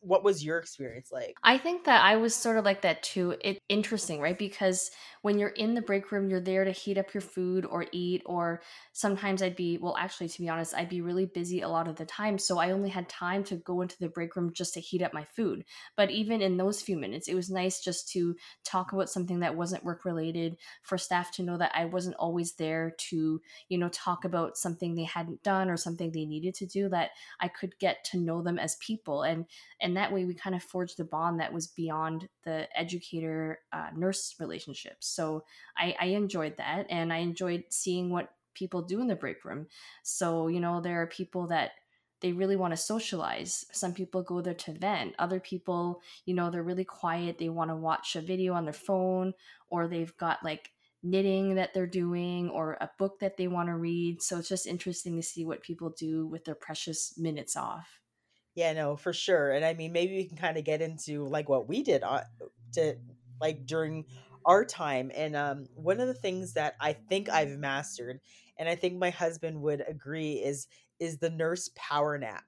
what 0.00 0.24
was 0.24 0.44
your 0.44 0.58
experience 0.58 1.10
like? 1.12 1.36
I 1.42 1.58
think 1.58 1.84
that 1.84 2.04
I 2.04 2.16
was 2.16 2.34
sort 2.34 2.56
of 2.56 2.64
like 2.64 2.82
that 2.82 3.02
too. 3.02 3.36
It 3.40 3.58
interesting, 3.68 4.20
right? 4.20 4.38
Because 4.38 4.90
when 5.22 5.38
you're 5.38 5.50
in 5.50 5.74
the 5.74 5.82
break 5.82 6.10
room, 6.12 6.30
you're 6.30 6.40
there 6.40 6.64
to 6.64 6.70
heat 6.70 6.96
up 6.98 7.12
your 7.12 7.20
food 7.20 7.66
or 7.66 7.86
eat, 7.92 8.22
or 8.24 8.62
sometimes 8.92 9.42
I'd 9.42 9.56
be, 9.56 9.78
well, 9.78 9.96
actually, 9.98 10.28
to 10.28 10.40
be 10.40 10.48
honest, 10.48 10.74
I'd 10.74 10.88
be 10.88 11.02
really 11.02 11.26
busy 11.26 11.60
a 11.60 11.68
lot 11.68 11.88
of 11.88 11.96
the 11.96 12.06
time. 12.06 12.38
So 12.38 12.58
I 12.58 12.70
only 12.70 12.88
had 12.88 13.08
time 13.08 13.44
to 13.44 13.56
go 13.56 13.82
into 13.82 13.98
the 13.98 14.08
break 14.08 14.34
room 14.34 14.52
just 14.52 14.74
to 14.74 14.80
heat 14.80 15.02
up 15.02 15.12
my 15.12 15.24
food. 15.24 15.64
But 15.96 16.10
even 16.10 16.40
in 16.40 16.56
those 16.56 16.80
few 16.80 16.96
minutes, 16.96 17.28
it 17.28 17.34
was 17.34 17.50
nice 17.50 17.80
just 17.80 18.08
to 18.12 18.34
talk 18.64 18.92
about 18.92 19.10
something 19.10 19.40
that 19.40 19.56
wasn't 19.56 19.84
work 19.84 20.04
related 20.04 20.56
for 20.82 20.96
staff 20.96 21.30
to 21.32 21.42
know 21.42 21.58
that 21.58 21.72
I 21.74 21.84
wasn't 21.84 22.16
always 22.16 22.54
there 22.54 22.94
to, 23.10 23.40
you 23.68 23.78
know, 23.78 23.90
talk 23.90 24.24
about 24.24 24.56
something 24.56 24.94
they 24.94 25.04
hadn't 25.04 25.42
done 25.42 25.68
or 25.68 25.76
something 25.76 26.12
they 26.12 26.24
needed 26.24 26.54
to 26.54 26.66
do, 26.66 26.88
that 26.88 27.10
I 27.40 27.48
could 27.48 27.78
get 27.78 28.04
to 28.04 28.18
know 28.18 28.42
them 28.42 28.58
as 28.58 28.76
people. 28.76 29.22
And 29.22 29.44
and 29.80 29.96
that 29.96 30.12
way 30.12 30.24
we 30.24 30.34
kind 30.34 30.54
of 30.54 30.62
forged 30.62 31.00
a 31.00 31.04
bond 31.04 31.40
that 31.40 31.52
was 31.52 31.66
beyond 31.66 32.28
the 32.44 32.68
educator 32.78 33.60
uh, 33.72 33.88
nurse 33.96 34.34
relationships. 34.38 35.06
So 35.08 35.44
I, 35.76 35.96
I 36.00 36.06
enjoyed 36.06 36.56
that 36.58 36.86
and 36.90 37.12
i 37.12 37.18
enjoyed 37.18 37.64
seeing 37.70 38.10
what 38.10 38.30
people 38.54 38.82
do 38.82 39.00
in 39.00 39.08
the 39.08 39.16
break 39.16 39.44
room. 39.44 39.66
So 40.02 40.48
you 40.48 40.60
know 40.60 40.80
there 40.80 41.00
are 41.02 41.06
people 41.06 41.46
that 41.48 41.72
they 42.20 42.32
really 42.32 42.56
want 42.56 42.72
to 42.72 42.76
socialize. 42.76 43.64
Some 43.72 43.94
people 43.94 44.22
go 44.22 44.42
there 44.42 44.54
to 44.54 44.72
vent. 44.72 45.14
Other 45.18 45.40
people 45.40 46.02
you 46.26 46.34
know 46.34 46.50
they're 46.50 46.62
really 46.62 46.84
quiet. 46.84 47.38
They 47.38 47.48
want 47.48 47.70
to 47.70 47.76
watch 47.76 48.16
a 48.16 48.20
video 48.20 48.54
on 48.54 48.64
their 48.64 48.74
phone 48.74 49.32
or 49.68 49.88
they've 49.88 50.16
got 50.16 50.44
like 50.44 50.70
knitting 51.02 51.54
that 51.54 51.72
they're 51.72 51.86
doing 51.86 52.50
or 52.50 52.76
a 52.80 52.90
book 52.98 53.20
that 53.20 53.38
they 53.38 53.48
want 53.48 53.68
to 53.68 53.74
read. 53.74 54.20
So 54.22 54.38
it's 54.38 54.48
just 54.48 54.66
interesting 54.66 55.16
to 55.16 55.22
see 55.22 55.46
what 55.46 55.62
people 55.62 55.90
do 55.90 56.26
with 56.26 56.44
their 56.44 56.54
precious 56.54 57.16
minutes 57.16 57.56
off 57.56 57.99
Yeah, 58.54 58.72
no, 58.72 58.96
for 58.96 59.12
sure. 59.12 59.50
And 59.52 59.64
I 59.64 59.74
mean, 59.74 59.92
maybe 59.92 60.14
we 60.16 60.26
can 60.26 60.36
kind 60.36 60.56
of 60.56 60.64
get 60.64 60.82
into 60.82 61.26
like 61.28 61.48
what 61.48 61.68
we 61.68 61.82
did 61.82 62.02
on 62.02 62.22
to 62.72 62.96
like 63.40 63.66
during 63.66 64.06
our 64.46 64.64
time 64.64 65.10
and 65.14 65.36
um 65.36 65.68
one 65.74 66.00
of 66.00 66.08
the 66.08 66.14
things 66.14 66.54
that 66.54 66.74
I 66.80 66.94
think 66.94 67.28
I've 67.28 67.50
mastered 67.58 68.20
and 68.56 68.68
I 68.70 68.74
think 68.74 68.96
my 68.98 69.10
husband 69.10 69.60
would 69.62 69.84
agree 69.86 70.34
is 70.42 70.66
is 70.98 71.18
the 71.18 71.28
nurse 71.30 71.68
power 71.76 72.16
nap. 72.18 72.44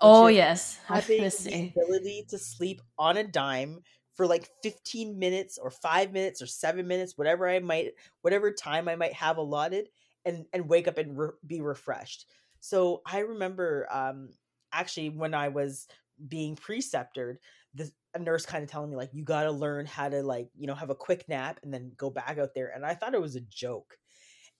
Oh 0.00 0.26
yes, 0.28 0.76
having 0.86 1.30
the 1.44 1.54
ability 1.60 2.26
to 2.30 2.38
sleep 2.38 2.80
on 2.98 3.16
a 3.16 3.24
dime 3.24 3.80
for 4.14 4.26
like 4.26 4.48
15 4.62 5.18
minutes 5.18 5.56
or 5.58 5.70
5 5.70 6.12
minutes 6.12 6.42
or 6.42 6.46
7 6.46 6.86
minutes 6.86 7.16
whatever 7.16 7.48
I 7.48 7.58
might 7.60 7.92
whatever 8.22 8.52
time 8.52 8.88
I 8.88 8.96
might 8.96 9.14
have 9.14 9.36
allotted 9.38 9.88
and 10.24 10.46
and 10.52 10.68
wake 10.68 10.88
up 10.88 10.98
and 10.98 11.16
re- 11.18 11.30
be 11.46 11.60
refreshed. 11.60 12.26
So 12.60 13.02
I 13.06 13.20
remember 13.20 13.86
um 13.90 14.30
actually 14.72 15.10
when 15.10 15.34
I 15.34 15.48
was 15.48 15.86
being 16.28 16.56
preceptored 16.56 17.36
the 17.74 17.90
a 18.14 18.18
nurse 18.18 18.44
kind 18.44 18.64
of 18.64 18.70
telling 18.70 18.90
me 18.90 18.96
like 18.96 19.10
you 19.12 19.22
got 19.24 19.44
to 19.44 19.52
learn 19.52 19.86
how 19.86 20.08
to 20.08 20.22
like 20.22 20.48
you 20.56 20.66
know 20.66 20.74
have 20.74 20.90
a 20.90 20.94
quick 20.94 21.28
nap 21.28 21.60
and 21.62 21.72
then 21.72 21.92
go 21.96 22.10
back 22.10 22.38
out 22.38 22.50
there 22.54 22.72
and 22.74 22.84
I 22.84 22.94
thought 22.94 23.14
it 23.14 23.20
was 23.20 23.36
a 23.36 23.40
joke 23.40 23.96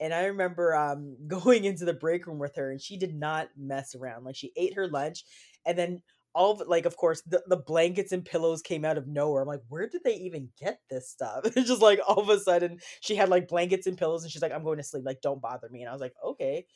and 0.01 0.15
I 0.15 0.25
remember 0.27 0.75
um, 0.75 1.17
going 1.29 1.65
into 1.65 1.85
the 1.85 1.93
break 1.95 2.27
room 2.27 2.39
with 2.39 2.57
her, 2.57 2.71
and 2.71 2.81
she 2.81 2.97
did 2.97 3.15
not 3.15 3.49
mess 3.57 3.95
around. 3.95 4.25
Like 4.25 4.37
she 4.37 4.53
ate 4.57 4.75
her 4.75 4.89
lunch, 4.89 5.25
and 5.67 5.79
then 5.79 6.03
all 6.35 6.53
of 6.53 6.67
like, 6.69 6.87
of 6.87 6.97
course, 6.97 7.23
the, 7.23 7.43
the 7.49 7.57
blankets 7.57 8.13
and 8.13 8.25
pillows 8.25 8.63
came 8.63 8.85
out 8.85 8.97
of 8.97 9.07
nowhere. 9.09 9.43
I'm 9.43 9.49
like, 9.49 9.63
where 9.69 9.89
did 9.89 10.03
they 10.05 10.15
even 10.15 10.49
get 10.59 10.81
this 10.89 11.09
stuff? 11.09 11.41
It's 11.57 11.69
just 11.69 11.83
like 11.83 12.01
all 12.07 12.21
of 12.21 12.29
a 12.29 12.39
sudden 12.39 12.79
she 13.01 13.17
had 13.17 13.29
like 13.29 13.49
blankets 13.49 13.87
and 13.87 13.99
pillows, 13.99 14.23
and 14.23 14.33
she's 14.33 14.43
like, 14.43 14.53
I'm 14.53 14.65
going 14.65 14.79
to 14.79 14.85
sleep. 14.85 15.05
Like, 15.05 15.21
don't 15.23 15.43
bother 15.43 15.69
me. 15.69 15.81
And 15.83 15.89
I 15.89 15.93
was 15.93 16.01
like, 16.01 16.15
okay. 16.25 16.67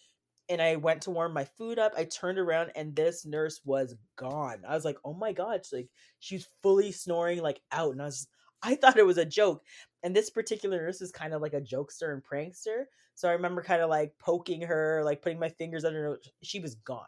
And 0.49 0.61
I 0.61 0.77
went 0.77 1.03
to 1.03 1.11
warm 1.11 1.33
my 1.33 1.45
food 1.45 1.79
up. 1.79 1.93
I 1.97 2.05
turned 2.05 2.39
around, 2.39 2.73
and 2.77 2.95
this 2.95 3.25
nurse 3.25 3.61
was 3.65 3.95
gone. 4.17 4.63
I 4.69 4.75
was 4.75 4.85
like, 4.85 4.99
oh 5.05 5.15
my 5.15 5.33
god, 5.33 5.61
she's 5.65 5.73
like 5.73 5.89
she's 6.19 6.47
fully 6.63 6.93
snoring 6.93 7.41
like 7.41 7.61
out, 7.73 7.93
and 7.93 8.03
I 8.03 8.07
was 8.07 8.27
I 8.63 8.75
thought 8.81 8.99
it 8.99 9.07
was 9.07 9.19
a 9.19 9.25
joke. 9.25 9.63
And 10.03 10.15
this 10.15 10.31
particular 10.31 10.79
nurse 10.79 11.01
is 11.01 11.13
kind 11.13 11.35
of 11.35 11.43
like 11.43 11.55
a 11.55 11.61
jokester 11.61 12.13
and 12.13 12.23
prankster. 12.23 12.85
So 13.15 13.29
I 13.29 13.33
remember 13.33 13.63
kind 13.63 13.83
of 13.83 13.91
like 13.91 14.13
poking 14.19 14.63
her, 14.63 15.03
like 15.05 15.23
putting 15.23 15.39
my 15.39 15.49
fingers 15.51 15.85
under 15.85 16.11
her. 16.11 16.19
She 16.43 16.61
was 16.61 16.75
gone. 16.75 17.05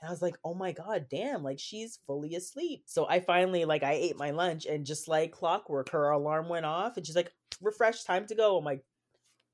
And 0.00 0.08
I 0.08 0.12
was 0.12 0.22
like, 0.22 0.36
oh 0.44 0.54
my 0.54 0.72
God, 0.72 1.06
damn, 1.10 1.42
like 1.42 1.58
she's 1.58 1.98
fully 2.06 2.34
asleep. 2.34 2.84
So 2.86 3.06
I 3.06 3.20
finally, 3.20 3.66
like, 3.66 3.82
I 3.82 3.92
ate 3.92 4.16
my 4.16 4.30
lunch 4.30 4.64
and 4.64 4.86
just 4.86 5.08
like 5.08 5.32
clockwork, 5.32 5.90
her 5.90 6.10
alarm 6.10 6.48
went 6.48 6.64
off 6.64 6.96
and 6.96 7.06
she's 7.06 7.16
like, 7.16 7.32
refresh, 7.60 8.04
time 8.04 8.26
to 8.26 8.34
go. 8.34 8.56
I'm 8.56 8.64
like, 8.64 8.82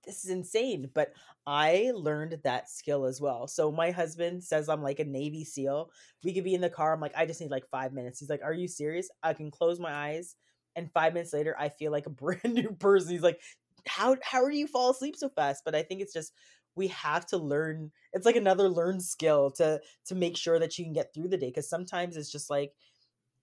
this 0.06 0.24
is 0.24 0.30
insane. 0.30 0.90
But 0.94 1.12
I 1.46 1.92
learned 1.94 2.38
that 2.44 2.70
skill 2.70 3.04
as 3.04 3.20
well. 3.20 3.46
So 3.46 3.70
my 3.70 3.90
husband 3.90 4.42
says 4.44 4.68
I'm 4.68 4.82
like 4.82 5.00
a 5.00 5.04
Navy 5.04 5.44
SEAL. 5.44 5.90
We 6.24 6.34
could 6.34 6.44
be 6.44 6.54
in 6.54 6.60
the 6.60 6.70
car. 6.70 6.92
I'm 6.92 7.00
like, 7.00 7.16
I 7.16 7.26
just 7.26 7.40
need 7.40 7.50
like 7.50 7.68
five 7.70 7.92
minutes. 7.92 8.18
He's 8.20 8.30
like, 8.30 8.42
Are 8.42 8.52
you 8.52 8.68
serious? 8.68 9.10
I 9.22 9.32
can 9.34 9.50
close 9.50 9.80
my 9.80 9.92
eyes. 9.92 10.36
And 10.74 10.92
five 10.92 11.14
minutes 11.14 11.32
later, 11.32 11.56
I 11.58 11.68
feel 11.68 11.92
like 11.92 12.06
a 12.06 12.10
brand 12.10 12.54
new 12.54 12.70
person. 12.72 13.10
He's 13.10 13.22
like, 13.22 13.40
How 13.86 14.16
how 14.22 14.48
do 14.48 14.56
you 14.56 14.66
fall 14.66 14.90
asleep 14.90 15.16
so 15.16 15.28
fast? 15.28 15.62
But 15.64 15.74
I 15.74 15.82
think 15.82 16.00
it's 16.00 16.12
just 16.12 16.32
we 16.74 16.88
have 16.88 17.24
to 17.26 17.38
learn 17.38 17.90
it's 18.12 18.26
like 18.26 18.36
another 18.36 18.68
learned 18.68 19.02
skill 19.02 19.50
to 19.50 19.80
to 20.06 20.14
make 20.14 20.36
sure 20.36 20.58
that 20.58 20.78
you 20.78 20.84
can 20.84 20.92
get 20.92 21.12
through 21.14 21.28
the 21.28 21.38
day. 21.38 21.50
Cause 21.50 21.68
sometimes 21.68 22.16
it's 22.16 22.30
just 22.30 22.50
like 22.50 22.72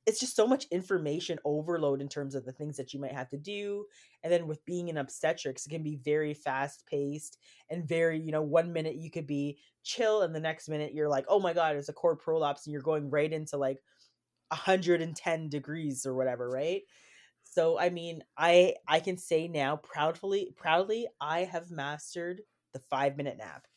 it's 0.05 0.19
just 0.19 0.35
so 0.35 0.45
much 0.45 0.65
information 0.65 1.39
overload 1.45 2.01
in 2.01 2.09
terms 2.09 2.35
of 2.35 2.45
the 2.45 2.51
things 2.51 2.75
that 2.77 2.93
you 2.93 2.99
might 2.99 3.13
have 3.13 3.29
to 3.29 3.37
do 3.37 3.85
and 4.23 4.31
then 4.31 4.47
with 4.47 4.63
being 4.65 4.89
an 4.89 4.97
obstetrics 4.97 5.65
it 5.65 5.69
can 5.69 5.83
be 5.83 5.95
very 6.03 6.33
fast 6.33 6.85
paced 6.87 7.37
and 7.69 7.87
very 7.87 8.19
you 8.19 8.31
know 8.31 8.41
one 8.41 8.73
minute 8.73 8.95
you 8.95 9.09
could 9.09 9.27
be 9.27 9.57
chill 9.83 10.21
and 10.21 10.33
the 10.35 10.39
next 10.39 10.69
minute 10.69 10.93
you're 10.93 11.09
like 11.09 11.25
oh 11.29 11.39
my 11.39 11.53
god 11.53 11.75
it's 11.75 11.89
a 11.89 11.93
cord 11.93 12.19
prolapse 12.19 12.65
and 12.65 12.73
you're 12.73 12.81
going 12.81 13.09
right 13.09 13.33
into 13.33 13.57
like 13.57 13.81
110 14.49 15.49
degrees 15.49 16.05
or 16.05 16.13
whatever 16.13 16.49
right? 16.49 16.83
So 17.43 17.77
i 17.77 17.89
mean 17.89 18.23
i 18.37 18.75
i 18.87 18.99
can 18.99 19.17
say 19.17 19.47
now 19.47 19.75
proudly 19.75 20.53
proudly 20.55 21.07
i 21.21 21.41
have 21.41 21.69
mastered 21.69 22.41
the 22.73 22.79
five 22.79 23.15
minute 23.15 23.37
nap 23.37 23.67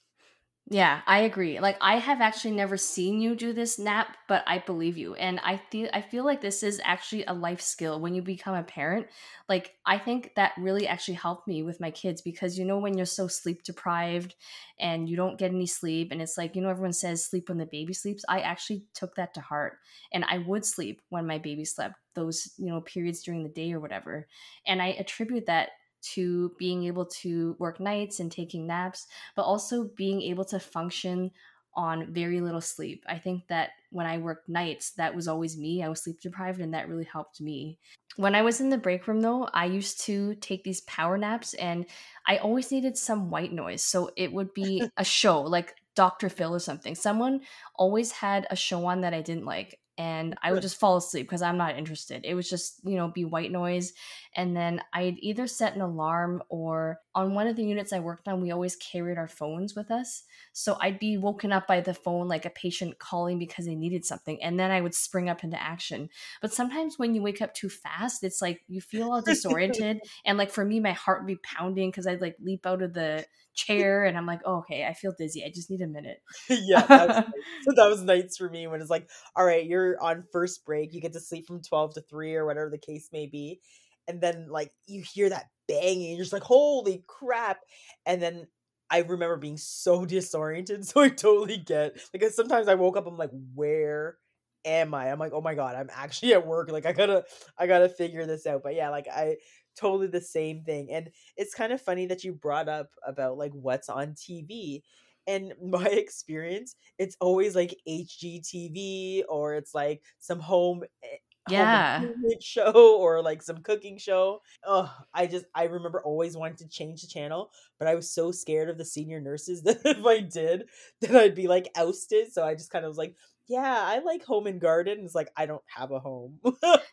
Yeah, 0.68 1.02
I 1.06 1.20
agree. 1.20 1.60
Like 1.60 1.76
I 1.80 1.98
have 1.98 2.20
actually 2.20 2.50
never 2.50 2.76
seen 2.76 3.20
you 3.20 3.36
do 3.36 3.52
this 3.52 3.78
nap, 3.78 4.16
but 4.26 4.42
I 4.48 4.58
believe 4.58 4.96
you. 4.98 5.14
And 5.14 5.38
I 5.44 5.58
feel 5.58 5.88
I 5.92 6.00
feel 6.00 6.24
like 6.24 6.40
this 6.40 6.64
is 6.64 6.80
actually 6.82 7.24
a 7.24 7.32
life 7.32 7.60
skill 7.60 8.00
when 8.00 8.16
you 8.16 8.22
become 8.22 8.56
a 8.56 8.64
parent. 8.64 9.06
Like 9.48 9.76
I 9.86 9.96
think 9.96 10.32
that 10.34 10.54
really 10.58 10.88
actually 10.88 11.14
helped 11.14 11.46
me 11.46 11.62
with 11.62 11.78
my 11.78 11.92
kids 11.92 12.20
because 12.20 12.58
you 12.58 12.64
know 12.64 12.78
when 12.78 12.96
you're 12.96 13.06
so 13.06 13.28
sleep 13.28 13.62
deprived 13.62 14.34
and 14.80 15.08
you 15.08 15.14
don't 15.14 15.38
get 15.38 15.52
any 15.52 15.66
sleep 15.66 16.08
and 16.10 16.20
it's 16.20 16.36
like, 16.36 16.56
you 16.56 16.62
know 16.62 16.68
everyone 16.70 16.92
says 16.92 17.24
sleep 17.24 17.48
when 17.48 17.58
the 17.58 17.66
baby 17.66 17.92
sleeps. 17.92 18.24
I 18.28 18.40
actually 18.40 18.86
took 18.92 19.14
that 19.14 19.34
to 19.34 19.40
heart 19.40 19.78
and 20.12 20.24
I 20.24 20.38
would 20.38 20.64
sleep 20.64 21.00
when 21.10 21.28
my 21.28 21.38
baby 21.38 21.64
slept 21.64 21.94
those, 22.14 22.52
you 22.58 22.66
know, 22.66 22.80
periods 22.80 23.22
during 23.22 23.44
the 23.44 23.48
day 23.50 23.72
or 23.72 23.78
whatever. 23.78 24.26
And 24.66 24.82
I 24.82 24.88
attribute 24.88 25.46
that 25.46 25.70
to 26.00 26.52
being 26.58 26.84
able 26.84 27.06
to 27.06 27.56
work 27.58 27.80
nights 27.80 28.20
and 28.20 28.30
taking 28.30 28.66
naps 28.66 29.06
but 29.34 29.42
also 29.42 29.84
being 29.96 30.22
able 30.22 30.44
to 30.44 30.58
function 30.58 31.30
on 31.76 32.12
very 32.12 32.40
little 32.40 32.60
sleep. 32.60 33.04
I 33.06 33.18
think 33.18 33.46
that 33.48 33.70
when 33.90 34.06
I 34.06 34.18
worked 34.18 34.48
nights, 34.48 34.92
that 34.92 35.14
was 35.14 35.28
always 35.28 35.58
me. 35.58 35.82
I 35.82 35.88
was 35.88 36.02
sleep 36.02 36.20
deprived, 36.20 36.60
and 36.60 36.72
that 36.72 36.88
really 36.88 37.04
helped 37.04 37.40
me. 37.40 37.78
When 38.16 38.34
I 38.34 38.42
was 38.42 38.60
in 38.60 38.70
the 38.70 38.78
break 38.78 39.06
room, 39.06 39.20
though, 39.20 39.48
I 39.52 39.66
used 39.66 40.00
to 40.06 40.34
take 40.36 40.64
these 40.64 40.80
power 40.82 41.18
naps, 41.18 41.52
and 41.54 41.84
I 42.26 42.38
always 42.38 42.72
needed 42.72 42.96
some 42.96 43.30
white 43.30 43.52
noise. 43.52 43.82
So 43.82 44.10
it 44.16 44.32
would 44.32 44.54
be 44.54 44.88
a 44.96 45.04
show 45.04 45.42
like 45.42 45.74
Dr. 45.94 46.30
Phil 46.30 46.54
or 46.54 46.60
something. 46.60 46.94
Someone 46.94 47.42
always 47.74 48.10
had 48.10 48.46
a 48.50 48.56
show 48.56 48.86
on 48.86 49.02
that 49.02 49.14
I 49.14 49.20
didn't 49.20 49.44
like. 49.44 49.78
And 49.98 50.36
I 50.42 50.52
would 50.52 50.62
just 50.62 50.78
fall 50.78 50.96
asleep 50.96 51.26
because 51.26 51.42
I'm 51.42 51.56
not 51.56 51.78
interested. 51.78 52.24
It 52.24 52.34
was 52.34 52.48
just, 52.50 52.80
you 52.84 52.96
know, 52.96 53.08
be 53.08 53.24
white 53.24 53.50
noise 53.50 53.92
and 54.34 54.56
then 54.56 54.82
I'd 54.92 55.16
either 55.18 55.46
set 55.46 55.74
an 55.74 55.80
alarm 55.80 56.42
or 56.48 57.00
on 57.16 57.32
one 57.32 57.46
of 57.46 57.56
the 57.56 57.64
units 57.64 57.94
I 57.94 57.98
worked 57.98 58.28
on, 58.28 58.42
we 58.42 58.50
always 58.50 58.76
carried 58.76 59.16
our 59.16 59.26
phones 59.26 59.74
with 59.74 59.90
us. 59.90 60.22
So 60.52 60.76
I'd 60.82 60.98
be 60.98 61.16
woken 61.16 61.50
up 61.50 61.66
by 61.66 61.80
the 61.80 61.94
phone 61.94 62.28
like 62.28 62.44
a 62.44 62.50
patient 62.50 62.98
calling 62.98 63.38
because 63.38 63.64
they 63.64 63.74
needed 63.74 64.04
something, 64.04 64.40
and 64.42 64.60
then 64.60 64.70
I 64.70 64.82
would 64.82 64.94
spring 64.94 65.30
up 65.30 65.42
into 65.42 65.60
action. 65.60 66.10
But 66.42 66.52
sometimes 66.52 66.98
when 66.98 67.14
you 67.14 67.22
wake 67.22 67.40
up 67.40 67.54
too 67.54 67.70
fast, 67.70 68.22
it's 68.22 68.42
like 68.42 68.60
you 68.68 68.82
feel 68.82 69.10
all 69.10 69.22
disoriented. 69.22 70.00
and 70.26 70.36
like 70.36 70.50
for 70.50 70.64
me, 70.64 70.78
my 70.78 70.92
heart 70.92 71.22
would 71.22 71.26
be 71.26 71.40
pounding 71.42 71.90
because 71.90 72.06
I'd 72.06 72.20
like 72.20 72.36
leap 72.38 72.66
out 72.66 72.82
of 72.82 72.92
the 72.92 73.24
chair 73.54 74.04
and 74.04 74.18
I'm 74.18 74.26
like, 74.26 74.42
oh, 74.44 74.58
okay, 74.58 74.84
I 74.84 74.92
feel 74.92 75.14
dizzy. 75.18 75.42
I 75.42 75.50
just 75.52 75.70
need 75.70 75.80
a 75.80 75.86
minute. 75.86 76.18
yeah, 76.50 76.82
that 76.86 77.08
was, 77.08 77.16
so 77.62 77.72
that 77.76 77.88
was 77.88 78.02
nights 78.02 78.36
for 78.36 78.50
me 78.50 78.66
when 78.66 78.82
it's 78.82 78.90
like, 78.90 79.08
all 79.34 79.44
right, 79.44 79.64
you're 79.64 80.00
on 80.02 80.24
first 80.30 80.66
break, 80.66 80.92
you 80.92 81.00
get 81.00 81.14
to 81.14 81.20
sleep 81.20 81.46
from 81.46 81.62
12 81.62 81.94
to 81.94 82.00
3 82.02 82.34
or 82.34 82.44
whatever 82.44 82.68
the 82.68 82.78
case 82.78 83.08
may 83.10 83.26
be. 83.26 83.60
And 84.08 84.20
then 84.20 84.48
like 84.48 84.72
you 84.86 85.02
hear 85.02 85.28
that 85.30 85.46
banging, 85.68 86.08
and 86.08 86.16
you're 86.16 86.24
just 86.24 86.32
like, 86.32 86.42
holy 86.44 87.04
crap. 87.06 87.60
And 88.06 88.22
then 88.22 88.46
I 88.90 88.98
remember 89.00 89.36
being 89.36 89.56
so 89.56 90.04
disoriented. 90.06 90.86
So 90.86 91.00
I 91.00 91.08
totally 91.08 91.58
get 91.58 91.98
like 92.14 92.30
sometimes 92.32 92.68
I 92.68 92.74
woke 92.74 92.96
up, 92.96 93.06
I'm 93.06 93.16
like, 93.18 93.30
where 93.54 94.18
am 94.64 94.94
I? 94.94 95.10
I'm 95.10 95.18
like, 95.18 95.32
oh 95.32 95.40
my 95.40 95.54
god, 95.54 95.76
I'm 95.76 95.90
actually 95.92 96.32
at 96.34 96.46
work. 96.46 96.70
Like 96.70 96.86
I 96.86 96.92
gotta 96.92 97.24
I 97.58 97.66
gotta 97.66 97.88
figure 97.88 98.26
this 98.26 98.46
out. 98.46 98.62
But 98.62 98.74
yeah, 98.74 98.90
like 98.90 99.08
I 99.08 99.36
totally 99.76 100.06
the 100.08 100.20
same 100.20 100.62
thing. 100.64 100.90
And 100.90 101.10
it's 101.36 101.54
kind 101.54 101.72
of 101.72 101.80
funny 101.80 102.06
that 102.06 102.24
you 102.24 102.32
brought 102.32 102.68
up 102.68 102.90
about 103.06 103.36
like 103.38 103.52
what's 103.52 103.88
on 103.88 104.14
TV. 104.14 104.82
And 105.26 105.54
my 105.62 105.86
experience, 105.86 106.76
it's 106.98 107.16
always 107.20 107.54
like 107.54 107.76
HGTV 107.86 109.24
or 109.28 109.54
it's 109.54 109.74
like 109.74 110.02
some 110.18 110.40
home 110.40 110.84
eh, 111.02 111.06
home 111.08 111.25
yeah. 111.48 112.04
show 112.40 112.96
or 112.98 113.22
like 113.22 113.42
some 113.42 113.58
cooking 113.58 113.98
show. 113.98 114.40
Oh, 114.64 114.92
I 115.14 115.26
just 115.26 115.46
I 115.54 115.64
remember 115.64 116.02
always 116.02 116.36
wanting 116.36 116.56
to 116.58 116.68
change 116.68 117.02
the 117.02 117.08
channel, 117.08 117.50
but 117.78 117.88
I 117.88 117.94
was 117.94 118.10
so 118.10 118.32
scared 118.32 118.68
of 118.68 118.78
the 118.78 118.84
senior 118.84 119.20
nurses 119.20 119.62
that 119.64 119.80
if 119.84 120.04
I 120.04 120.20
did, 120.20 120.68
then 121.00 121.16
I'd 121.16 121.34
be 121.34 121.48
like 121.48 121.70
ousted. 121.76 122.32
So 122.32 122.44
I 122.44 122.54
just 122.54 122.70
kind 122.70 122.84
of 122.84 122.90
was 122.90 122.98
like, 122.98 123.14
yeah, 123.48 123.84
I 123.86 124.00
like 124.00 124.24
home 124.24 124.46
and 124.46 124.60
garden. 124.60 125.00
It's 125.04 125.14
like 125.14 125.30
I 125.36 125.46
don't 125.46 125.62
have 125.66 125.92
a 125.92 126.00
home. 126.00 126.40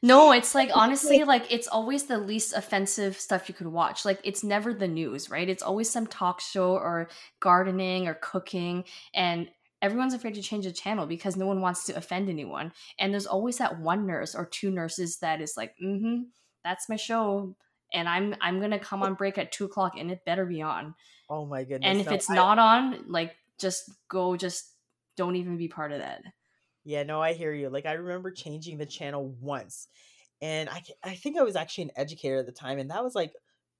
No, 0.01 0.31
it's 0.31 0.53
like 0.55 0.69
honestly, 0.73 1.23
like 1.23 1.51
it's 1.51 1.67
always 1.67 2.03
the 2.03 2.19
least 2.19 2.53
offensive 2.55 3.19
stuff 3.19 3.49
you 3.49 3.55
could 3.55 3.67
watch. 3.67 4.05
Like 4.05 4.19
it's 4.23 4.43
never 4.43 4.73
the 4.73 4.87
news, 4.87 5.29
right? 5.29 5.49
It's 5.49 5.63
always 5.63 5.89
some 5.89 6.05
talk 6.05 6.41
show 6.41 6.73
or 6.73 7.09
gardening 7.39 8.07
or 8.07 8.13
cooking. 8.13 8.83
And 9.15 9.49
everyone's 9.83 10.15
afraid 10.15 10.35
to 10.35 10.41
change 10.41 10.65
the 10.65 10.73
channel 10.73 11.05
because 11.05 11.37
no 11.37 11.47
one 11.47 11.61
wants 11.61 11.85
to 11.85 11.93
offend 11.97 12.29
anyone. 12.29 12.73
And 12.99 13.13
there's 13.13 13.27
always 13.27 13.59
that 13.59 13.79
one 13.79 14.07
nurse 14.07 14.35
or 14.35 14.47
two 14.47 14.71
nurses 14.71 15.19
that 15.19 15.41
is 15.41 15.55
like, 15.57 15.75
mm-hmm, 15.83 16.23
that's 16.63 16.89
my 16.89 16.97
show. 16.97 17.55
And 17.93 18.09
I'm 18.09 18.35
I'm 18.41 18.61
gonna 18.61 18.79
come 18.79 19.03
on 19.03 19.15
break 19.15 19.37
at 19.37 19.51
two 19.51 19.65
o'clock 19.65 19.93
and 19.97 20.11
it 20.11 20.25
better 20.25 20.45
be 20.47 20.63
on. 20.63 20.95
oh 21.29 21.45
my 21.45 21.63
goodness. 21.65 21.87
And 21.91 22.01
if 22.01 22.09
No, 22.09 22.13
it's 22.13 22.29
I 22.29 22.35
not 22.35 22.59
on, 22.59 23.05
like 23.07 23.35
just 23.59 23.91
go, 24.09 24.35
just 24.37 24.73
don't 25.17 25.35
even 25.35 25.57
be 25.57 25.67
part 25.67 25.91
of 25.91 25.99
that. 25.99 26.23
yeah, 26.83 27.03
no, 27.03 27.21
I 27.21 27.33
hear 27.33 27.53
you. 27.53 27.69
Like 27.69 27.85
I 27.85 27.93
remember 27.93 28.31
changing 28.31 28.77
the 28.77 28.85
channel 28.85 29.35
once. 29.41 29.87
And 30.41 30.69
I 30.69 30.81
I 31.03 31.15
think 31.15 31.37
I 31.37 31.43
was 31.43 31.55
actually 31.55 31.85
an 31.85 31.91
educator 31.95 32.39
at 32.39 32.45
the 32.45 32.51
time 32.51 32.79
and 32.79 32.91
that 32.91 33.03
was 33.03 33.15
like 33.15 33.33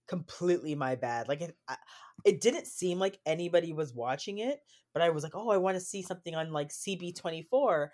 completely 0.08 0.76
my 0.76 0.96
bad. 0.96 1.28
Like 1.28 1.42
it 1.42 1.56
I, 1.68 1.78
it 2.26 2.42
didn't 2.42 2.68
seem 2.68 3.00
like 3.00 3.20
anybody 3.26 3.74
was 3.74 3.94
watching 3.94 4.40
it, 4.40 4.60
but 4.94 5.02
I 5.02 5.10
was 5.10 5.24
like, 5.24 5.36
"Oh, 5.36 5.50
I 5.50 5.58
want 5.58 5.76
to 5.76 5.82
see 5.82 6.02
something 6.02 6.36
on 6.36 6.52
like 6.52 6.70
CP24." 6.70 7.90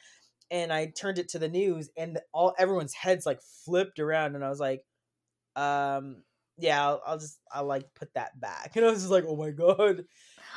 And 0.51 0.73
I 0.73 0.87
turned 0.87 1.19
it 1.19 1.29
to 1.29 1.39
the 1.39 1.47
news 1.47 1.89
and 1.95 2.19
all 2.33 2.55
everyone's 2.57 2.95
heads 2.95 3.25
like 3.25 3.39
flipped 3.65 3.99
around 3.99 4.35
and 4.35 4.43
I 4.43 4.49
was 4.49 4.59
like, 4.59 4.83
um 5.55 6.23
yeah, 6.57 6.85
I'll, 6.85 7.01
I'll 7.05 7.19
just 7.19 7.39
I'll 7.51 7.65
like 7.65 7.93
put 7.95 8.13
that 8.15 8.39
back. 8.39 8.73
And 8.75 8.85
I 8.85 8.89
was 8.89 8.99
just 8.99 9.11
like, 9.11 9.25
oh 9.27 9.35
my 9.35 9.51
god. 9.51 10.05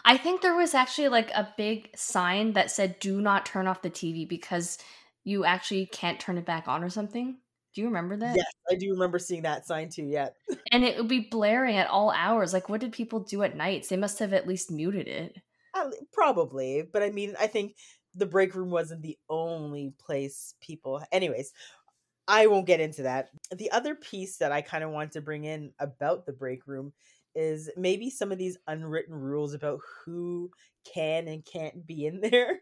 I 0.05 0.17
think 0.17 0.41
there 0.41 0.57
was 0.57 0.75
actually 0.75 1.09
like 1.09 1.31
a 1.33 1.53
big 1.57 1.91
sign 1.95 2.55
that 2.55 2.71
said 2.71 2.99
do 3.01 3.21
not 3.21 3.47
turn 3.47 3.67
off 3.67 3.83
the 3.83 3.91
TV 3.91 4.29
because 4.29 4.79
you 5.25 5.45
actually 5.45 5.87
can't 5.87 6.19
turn 6.19 6.39
it 6.39 6.47
back 6.47 6.67
on 6.69 6.83
or 6.83 6.91
something. 6.91 7.37
Do 7.75 7.81
you 7.81 7.87
remember 7.87 8.17
that? 8.19 8.37
Yes, 8.37 8.53
I 8.71 8.75
do 8.75 8.91
remember 8.91 9.19
seeing 9.19 9.43
that 9.43 9.67
sign 9.67 9.89
too. 9.89 10.05
Yeah. 10.05 10.29
and 10.73 10.85
it 10.85 10.97
would 10.97 11.09
be 11.09 11.29
blaring 11.31 11.77
at 11.77 11.89
all 11.89 12.11
hours. 12.11 12.53
Like, 12.53 12.69
what 12.69 12.81
did 12.81 12.93
people 12.93 13.21
do 13.21 13.43
at 13.43 13.57
nights? 13.57 13.89
They 13.89 13.97
must 13.97 14.19
have 14.19 14.33
at 14.33 14.47
least 14.47 14.71
muted 14.71 15.09
it. 15.09 15.37
Probably, 16.13 16.87
but 16.93 17.03
I 17.03 17.11
mean, 17.11 17.35
I 17.41 17.47
think 17.47 17.77
the 18.15 18.27
break 18.27 18.55
room 18.55 18.71
wasn't 18.71 19.03
the 19.03 19.19
only 19.31 19.95
place 19.99 20.55
people. 20.61 21.03
Anyways, 21.11 21.53
I 22.29 22.47
won't 22.47 22.67
get 22.67 22.81
into 22.81 23.03
that. 23.05 23.31
The 23.57 23.71
other 23.71 23.95
piece 23.95 24.37
that 24.39 24.53
I 24.53 24.61
kind 24.61 24.85
of 24.85 24.91
want 24.91 25.13
to 25.13 25.21
bring 25.21 25.45
in 25.45 25.73
about 25.79 26.27
the 26.27 26.33
break 26.33 26.67
room 26.67 26.93
is 27.35 27.71
maybe 27.77 28.11
some 28.11 28.31
of 28.31 28.39
these 28.39 28.59
unwritten 28.67 29.15
rules 29.15 29.55
about 29.55 29.81
who 30.05 30.51
can 30.93 31.27
and 31.29 31.45
can't 31.45 31.87
be 31.87 32.07
in 32.07 32.21
there. 32.31 32.61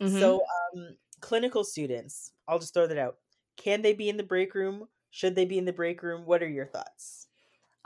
Mm-hmm. 0.00 0.18
So, 0.18 0.42
um, 0.74 0.96
clinical 1.20 1.64
students, 1.64 2.32
I'll 2.48 2.58
just 2.58 2.74
throw 2.74 2.86
that 2.86 2.98
out. 2.98 3.16
Can 3.56 3.82
they 3.82 3.94
be 3.94 4.08
in 4.08 4.16
the 4.16 4.22
break 4.22 4.54
room? 4.54 4.88
Should 5.10 5.34
they 5.34 5.44
be 5.44 5.58
in 5.58 5.64
the 5.64 5.72
break 5.72 6.02
room? 6.02 6.26
What 6.26 6.42
are 6.42 6.48
your 6.48 6.66
thoughts? 6.66 7.28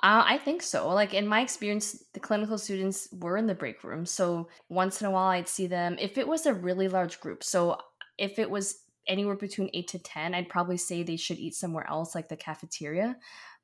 Uh, 0.02 0.22
I 0.24 0.38
think 0.38 0.62
so. 0.62 0.88
Like 0.88 1.12
in 1.12 1.26
my 1.26 1.40
experience, 1.40 2.04
the 2.14 2.20
clinical 2.20 2.56
students 2.56 3.08
were 3.12 3.36
in 3.36 3.46
the 3.46 3.54
break 3.54 3.82
room. 3.82 4.06
So 4.06 4.48
once 4.68 5.00
in 5.00 5.08
a 5.08 5.10
while, 5.10 5.28
I'd 5.28 5.48
see 5.48 5.66
them. 5.66 5.96
If 6.00 6.18
it 6.18 6.28
was 6.28 6.46
a 6.46 6.54
really 6.54 6.88
large 6.88 7.20
group, 7.20 7.42
so 7.42 7.78
if 8.16 8.38
it 8.38 8.48
was 8.48 8.82
anywhere 9.08 9.36
between 9.36 9.70
eight 9.74 9.88
to 9.88 9.98
10, 9.98 10.34
I'd 10.34 10.48
probably 10.48 10.76
say 10.76 11.02
they 11.02 11.16
should 11.16 11.38
eat 11.38 11.54
somewhere 11.54 11.88
else, 11.88 12.14
like 12.14 12.28
the 12.28 12.36
cafeteria. 12.36 13.16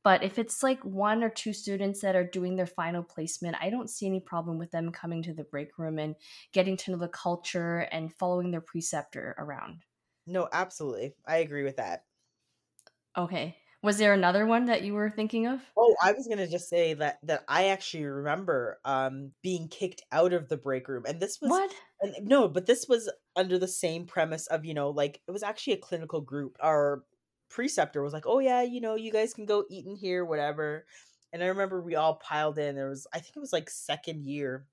But 0.03 0.23
if 0.23 0.39
it's 0.39 0.63
like 0.63 0.85
one 0.85 1.23
or 1.23 1.31
two 1.31 1.53
students 1.53 2.01
that 2.03 2.17
are 2.17 2.25
doing 2.25 2.57
their 2.57 2.67
final 2.67 3.03
placement, 3.03 3.57
I 3.61 3.71
don't 3.71 3.89
see 3.89 4.07
any 4.07 4.21
problem 4.21 4.59
with 4.59 4.71
them 4.71 4.93
coming 4.93 5.23
to 5.23 5.33
the 5.33 5.45
break 5.45 5.79
room 5.79 5.99
and 5.99 6.15
getting 6.53 6.77
to 6.79 6.91
know 6.91 6.99
the 6.99 7.09
culture 7.09 7.89
and 7.91 8.13
following 8.13 8.51
their 8.51 8.61
preceptor 8.61 9.35
around. 9.39 9.85
No, 10.27 10.49
absolutely. 10.53 11.15
I 11.27 11.39
agree 11.39 11.65
with 11.65 11.77
that. 11.77 12.07
Okay. 13.17 13.57
Was 13.83 13.99
there 13.99 14.13
another 14.15 14.47
one 14.47 14.65
that 14.67 14.83
you 14.83 14.95
were 14.95 15.11
thinking 15.11 15.47
of? 15.47 15.61
Oh, 15.77 15.97
I 16.03 16.13
was 16.13 16.29
gonna 16.29 16.47
just 16.47 16.69
say 16.69 16.95
that 16.95 17.19
that 17.25 17.45
I 17.49 17.67
actually 17.69 18.05
remember 18.05 18.81
um 18.85 19.33
being 19.43 19.69
kicked 19.69 20.03
out 20.13 20.33
of 20.33 20.49
the 20.49 20.57
break 20.57 20.87
room, 20.89 21.05
and 21.07 21.21
this 21.21 21.41
was 21.41 21.61
what? 21.61 21.75
And, 22.01 22.15
no, 22.29 22.49
but 22.49 22.67
this 22.67 22.87
was 22.89 23.11
under 23.37 23.59
the 23.59 23.67
same 23.69 24.07
premise 24.07 24.47
of 24.47 24.65
you 24.65 24.75
know 24.75 24.91
like 24.91 25.21
it 25.27 25.33
was 25.33 25.43
actually 25.43 25.73
a 25.75 25.79
clinical 25.79 26.21
group. 26.21 26.57
Our 26.61 27.05
preceptor 27.51 28.03
was 28.03 28.13
like, 28.13 28.27
"Oh 28.27 28.39
yeah, 28.39 28.63
you 28.63 28.81
know, 28.81 28.95
you 28.95 29.11
guys 29.13 29.35
can 29.35 29.47
go 29.47 29.65
eat 29.69 29.87
in 29.87 29.97
here, 29.97 30.25
whatever." 30.25 30.87
And 31.33 31.43
I 31.43 31.47
remember 31.47 31.81
we 31.83 31.97
all 31.97 32.17
piled 32.17 32.59
in. 32.59 32.77
There 32.77 32.89
was 32.89 33.07
I 33.13 33.19
think 33.19 33.37
it 33.37 33.41
was 33.41 33.53
like 33.53 33.69
second 33.69 34.23
year, 34.25 34.67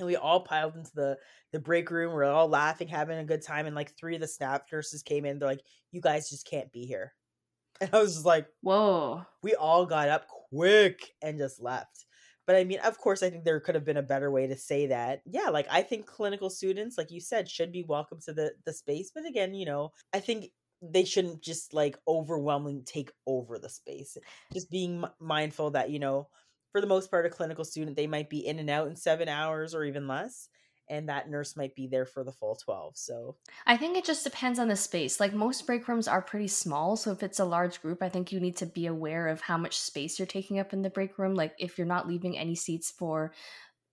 and 0.00 0.06
we 0.06 0.16
all 0.16 0.40
piled 0.40 0.76
into 0.76 0.90
the 0.94 1.16
the 1.52 1.60
break 1.60 1.90
room. 1.90 2.12
We're 2.12 2.24
all 2.24 2.48
laughing, 2.48 2.88
having 2.88 3.18
a 3.18 3.24
good 3.24 3.42
time, 3.42 3.66
and 3.66 3.76
like 3.76 3.96
three 3.96 4.14
of 4.14 4.20
the 4.20 4.28
staff 4.28 4.62
nurses 4.72 5.02
came 5.02 5.24
in. 5.24 5.38
They're 5.38 5.48
like, 5.48 5.64
"You 5.92 6.00
guys 6.00 6.30
just 6.30 6.46
can't 6.46 6.72
be 6.72 6.86
here." 6.86 7.14
And 7.80 7.94
I 7.94 8.00
was 8.00 8.12
just 8.12 8.26
like, 8.26 8.46
whoa. 8.60 9.24
We 9.42 9.54
all 9.54 9.86
got 9.86 10.10
up 10.10 10.26
quick 10.28 11.12
and 11.22 11.38
just 11.38 11.62
left. 11.62 12.04
But 12.46 12.56
I 12.56 12.64
mean, 12.64 12.80
of 12.80 12.98
course, 12.98 13.22
I 13.22 13.30
think 13.30 13.44
there 13.44 13.60
could 13.60 13.74
have 13.74 13.84
been 13.84 13.96
a 13.96 14.02
better 14.02 14.30
way 14.30 14.48
to 14.48 14.56
say 14.56 14.88
that. 14.88 15.22
Yeah, 15.24 15.48
like 15.50 15.66
I 15.70 15.82
think 15.82 16.04
clinical 16.04 16.50
students, 16.50 16.98
like 16.98 17.10
you 17.10 17.20
said, 17.20 17.48
should 17.48 17.72
be 17.72 17.84
welcome 17.88 18.18
to 18.26 18.32
the 18.32 18.52
the 18.66 18.72
space. 18.72 19.12
But 19.14 19.24
again, 19.24 19.54
you 19.54 19.66
know, 19.66 19.92
I 20.12 20.20
think 20.20 20.46
they 20.82 21.04
shouldn't 21.04 21.42
just 21.42 21.72
like 21.72 21.96
overwhelmingly 22.08 22.82
take 22.82 23.12
over 23.26 23.58
the 23.58 23.68
space. 23.68 24.16
Just 24.52 24.70
being 24.70 25.04
m- 25.04 25.10
mindful 25.20 25.70
that 25.70 25.90
you 25.90 26.00
know, 26.00 26.28
for 26.72 26.80
the 26.80 26.86
most 26.86 27.10
part, 27.10 27.26
a 27.26 27.30
clinical 27.30 27.64
student 27.64 27.96
they 27.96 28.06
might 28.06 28.30
be 28.30 28.46
in 28.46 28.58
and 28.58 28.70
out 28.70 28.88
in 28.88 28.96
seven 28.96 29.28
hours 29.28 29.74
or 29.74 29.84
even 29.84 30.08
less 30.08 30.48
and 30.90 31.08
that 31.08 31.30
nurse 31.30 31.56
might 31.56 31.74
be 31.74 31.86
there 31.86 32.04
for 32.04 32.24
the 32.24 32.32
full 32.32 32.56
12 32.56 32.96
so 32.96 33.36
i 33.66 33.76
think 33.76 33.96
it 33.96 34.04
just 34.04 34.24
depends 34.24 34.58
on 34.58 34.68
the 34.68 34.76
space. 34.76 35.20
Like 35.20 35.32
most 35.32 35.66
break 35.66 35.86
rooms 35.88 36.08
are 36.08 36.20
pretty 36.20 36.48
small 36.48 36.96
so 36.96 37.12
if 37.12 37.22
it's 37.22 37.38
a 37.38 37.44
large 37.44 37.80
group 37.80 38.02
i 38.02 38.08
think 38.08 38.32
you 38.32 38.40
need 38.40 38.56
to 38.56 38.66
be 38.66 38.86
aware 38.86 39.28
of 39.28 39.40
how 39.40 39.56
much 39.56 39.78
space 39.78 40.18
you're 40.18 40.26
taking 40.26 40.58
up 40.58 40.72
in 40.72 40.82
the 40.82 40.90
break 40.90 41.16
room. 41.18 41.34
Like 41.34 41.54
if 41.58 41.78
you're 41.78 41.86
not 41.86 42.08
leaving 42.08 42.36
any 42.36 42.56
seats 42.56 42.90
for 42.90 43.32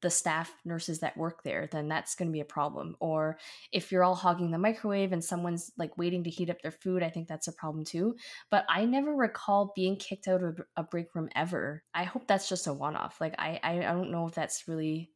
the 0.02 0.10
staff 0.10 0.52
nurses 0.64 1.00
that 1.00 1.18
work 1.18 1.44
there 1.44 1.68
then 1.72 1.88
that's 1.88 2.16
going 2.16 2.28
to 2.28 2.34
be 2.34 2.42
a 2.42 2.46
problem 2.46 2.96
or 3.00 3.38
if 3.72 3.92
you're 3.92 4.04
all 4.04 4.16
hogging 4.16 4.52
the 4.52 4.58
microwave 4.58 5.12
and 5.12 5.24
someone's 5.24 5.72
like 5.78 5.98
waiting 5.98 6.24
to 6.24 6.30
heat 6.30 6.50
up 6.50 6.62
their 6.62 6.72
food 6.72 7.02
i 7.02 7.10
think 7.10 7.28
that's 7.28 7.48
a 7.48 7.54
problem 7.54 7.84
too 7.84 8.16
but 8.52 8.66
i 8.70 8.86
never 8.86 9.16
recall 9.16 9.74
being 9.76 9.96
kicked 9.96 10.28
out 10.28 10.44
of 10.44 10.62
a 10.76 10.84
break 10.84 11.14
room 11.16 11.30
ever 11.36 11.84
i 11.94 12.04
hope 12.04 12.28
that's 12.28 12.50
just 12.50 12.68
a 12.68 12.74
one-off 12.74 13.20
like 13.20 13.34
i 13.40 13.60
i 13.64 13.80
don't 13.80 14.12
know 14.12 14.28
if 14.28 14.34
that's 14.34 14.68
really 14.68 15.10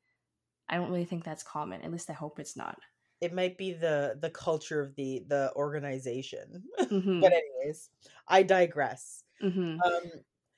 I 0.71 0.77
don't 0.77 0.89
really 0.89 1.05
think 1.05 1.23
that's 1.23 1.43
common. 1.43 1.81
At 1.81 1.91
least 1.91 2.09
I 2.09 2.13
hope 2.13 2.39
it's 2.39 2.55
not. 2.55 2.79
It 3.19 3.33
might 3.33 3.57
be 3.57 3.73
the 3.73 4.17
the 4.19 4.29
culture 4.31 4.81
of 4.81 4.95
the 4.95 5.23
the 5.27 5.51
organization. 5.55 6.63
Mm-hmm. 6.91 7.21
but 7.21 7.31
anyways, 7.31 7.89
I 8.27 8.43
digress. 8.43 9.23
Mm-hmm. 9.41 9.79
Um, 9.79 10.11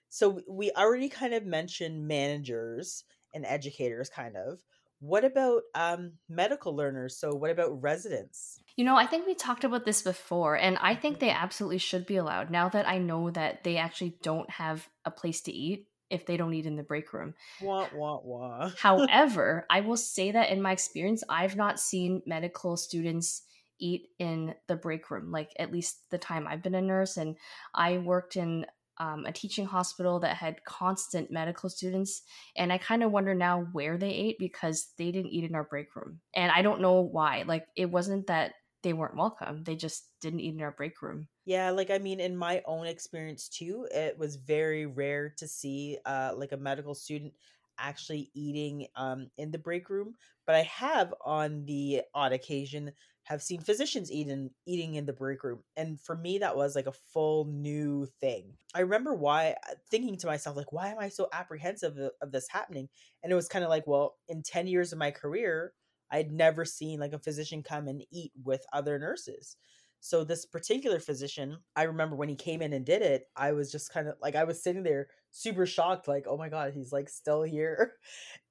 so 0.09 0.41
we 0.49 0.71
already 0.71 1.07
kind 1.07 1.35
of 1.35 1.45
mentioned 1.45 2.07
managers 2.07 3.03
and 3.33 3.45
educators, 3.45 4.09
kind 4.09 4.35
of. 4.37 4.59
What 4.99 5.25
about 5.25 5.63
um, 5.75 6.13
medical 6.29 6.75
learners? 6.75 7.17
So 7.17 7.35
what 7.35 7.51
about 7.51 7.81
residents? 7.81 8.61
You 8.77 8.85
know, 8.85 8.95
I 8.95 9.05
think 9.05 9.27
we 9.27 9.35
talked 9.35 9.65
about 9.65 9.85
this 9.85 10.01
before, 10.01 10.55
and 10.55 10.77
I 10.79 10.95
think 10.95 11.19
they 11.19 11.29
absolutely 11.29 11.79
should 11.79 12.05
be 12.05 12.15
allowed. 12.15 12.49
Now 12.49 12.69
that 12.69 12.87
I 12.87 12.99
know 12.99 13.29
that 13.31 13.63
they 13.65 13.77
actually 13.77 14.15
don't 14.21 14.49
have 14.49 14.87
a 15.03 15.11
place 15.11 15.41
to 15.41 15.51
eat, 15.51 15.87
if 16.09 16.27
they 16.27 16.37
don't 16.37 16.53
eat 16.53 16.67
in 16.67 16.75
the 16.75 16.83
break 16.83 17.11
room. 17.11 17.33
Wah, 17.59 17.87
wah, 17.93 18.19
wah. 18.23 18.69
However, 18.77 19.65
I 19.69 19.81
will 19.81 19.97
say 19.97 20.31
that 20.31 20.51
in 20.51 20.61
my 20.61 20.71
experience, 20.71 21.23
I've 21.27 21.55
not 21.55 21.79
seen 21.79 22.21
medical 22.27 22.77
students 22.77 23.41
eat 23.79 24.09
in 24.19 24.53
the 24.67 24.75
break 24.75 25.09
room, 25.09 25.31
like 25.31 25.51
at 25.57 25.71
least 25.71 26.09
the 26.11 26.19
time 26.19 26.47
I've 26.47 26.61
been 26.61 26.75
a 26.75 26.81
nurse. 26.81 27.17
And 27.17 27.35
I 27.73 27.97
worked 27.97 28.35
in 28.35 28.67
um, 28.97 29.25
a 29.25 29.31
teaching 29.31 29.65
hospital 29.65 30.19
that 30.19 30.37
had 30.37 30.63
constant 30.65 31.31
medical 31.31 31.69
students. 31.69 32.21
And 32.55 32.71
I 32.71 32.77
kind 32.77 33.03
of 33.03 33.11
wonder 33.11 33.33
now 33.33 33.67
where 33.71 33.97
they 33.97 34.11
ate 34.11 34.37
because 34.39 34.89
they 34.97 35.11
didn't 35.11 35.31
eat 35.31 35.43
in 35.43 35.55
our 35.55 35.63
break 35.63 35.95
room. 35.95 36.19
And 36.35 36.51
I 36.51 36.61
don't 36.61 36.81
know 36.81 37.01
why. 37.01 37.43
Like, 37.47 37.65
it 37.75 37.89
wasn't 37.89 38.27
that 38.27 38.53
they 38.83 38.93
weren't 38.93 39.15
welcome. 39.15 39.63
They 39.63 39.75
just 39.75 40.09
didn't 40.21 40.41
eat 40.41 40.53
in 40.53 40.61
our 40.61 40.71
break 40.71 41.01
room. 41.01 41.27
Yeah, 41.45 41.71
like 41.71 41.89
I 41.89 41.97
mean, 41.97 42.19
in 42.19 42.37
my 42.37 42.61
own 42.65 42.85
experience 42.85 43.47
too, 43.47 43.87
it 43.91 44.17
was 44.17 44.35
very 44.35 44.85
rare 44.85 45.33
to 45.37 45.47
see 45.47 45.97
uh 46.05 46.31
like 46.35 46.51
a 46.51 46.57
medical 46.57 46.93
student 46.93 47.33
actually 47.79 48.31
eating 48.33 48.87
um 48.95 49.27
in 49.37 49.51
the 49.51 49.57
break 49.57 49.89
room. 49.89 50.15
But 50.45 50.55
I 50.55 50.63
have 50.63 51.13
on 51.25 51.65
the 51.65 52.01
odd 52.13 52.33
occasion 52.33 52.91
have 53.23 53.41
seen 53.41 53.61
physicians 53.61 54.11
eating 54.11 54.49
eating 54.65 54.95
in 54.95 55.05
the 55.05 55.13
break 55.13 55.43
room. 55.43 55.63
And 55.77 55.99
for 55.99 56.15
me 56.15 56.39
that 56.39 56.57
was 56.57 56.75
like 56.75 56.87
a 56.87 56.93
full 57.13 57.45
new 57.45 58.07
thing. 58.19 58.53
I 58.75 58.81
remember 58.81 59.13
why 59.13 59.55
uh, 59.69 59.75
thinking 59.89 60.17
to 60.17 60.27
myself, 60.27 60.57
like, 60.57 60.73
why 60.73 60.89
am 60.89 60.99
I 60.99 61.09
so 61.09 61.29
apprehensive 61.31 61.97
of, 61.97 62.11
of 62.21 62.31
this 62.31 62.47
happening? 62.49 62.89
And 63.23 63.31
it 63.31 63.35
was 63.35 63.47
kind 63.47 63.63
of 63.63 63.69
like, 63.69 63.87
well, 63.87 64.17
in 64.27 64.43
10 64.43 64.67
years 64.67 64.91
of 64.91 64.99
my 64.99 65.11
career, 65.11 65.73
I'd 66.11 66.31
never 66.31 66.65
seen 66.65 66.99
like 66.99 67.13
a 67.13 67.19
physician 67.19 67.63
come 67.63 67.87
and 67.87 68.03
eat 68.11 68.33
with 68.43 68.65
other 68.73 68.99
nurses. 68.99 69.55
So 69.99 70.25
this 70.25 70.45
particular 70.45 70.99
physician, 70.99 71.57
I 71.77 71.83
remember 71.83 72.17
when 72.17 72.27
he 72.27 72.35
came 72.35 72.61
in 72.61 72.73
and 72.73 72.85
did 72.85 73.01
it, 73.01 73.23
I 73.37 73.53
was 73.53 73.71
just 73.71 73.89
kind 73.89 74.09
of 74.09 74.15
like 74.21 74.35
I 74.35 74.43
was 74.43 74.61
sitting 74.61 74.83
there 74.83 75.07
super 75.33 75.65
shocked 75.65 76.07
like, 76.07 76.25
"Oh 76.27 76.37
my 76.37 76.47
god, 76.49 76.73
he's 76.73 76.93
like 76.93 77.09
still 77.09 77.43
here." 77.43 77.95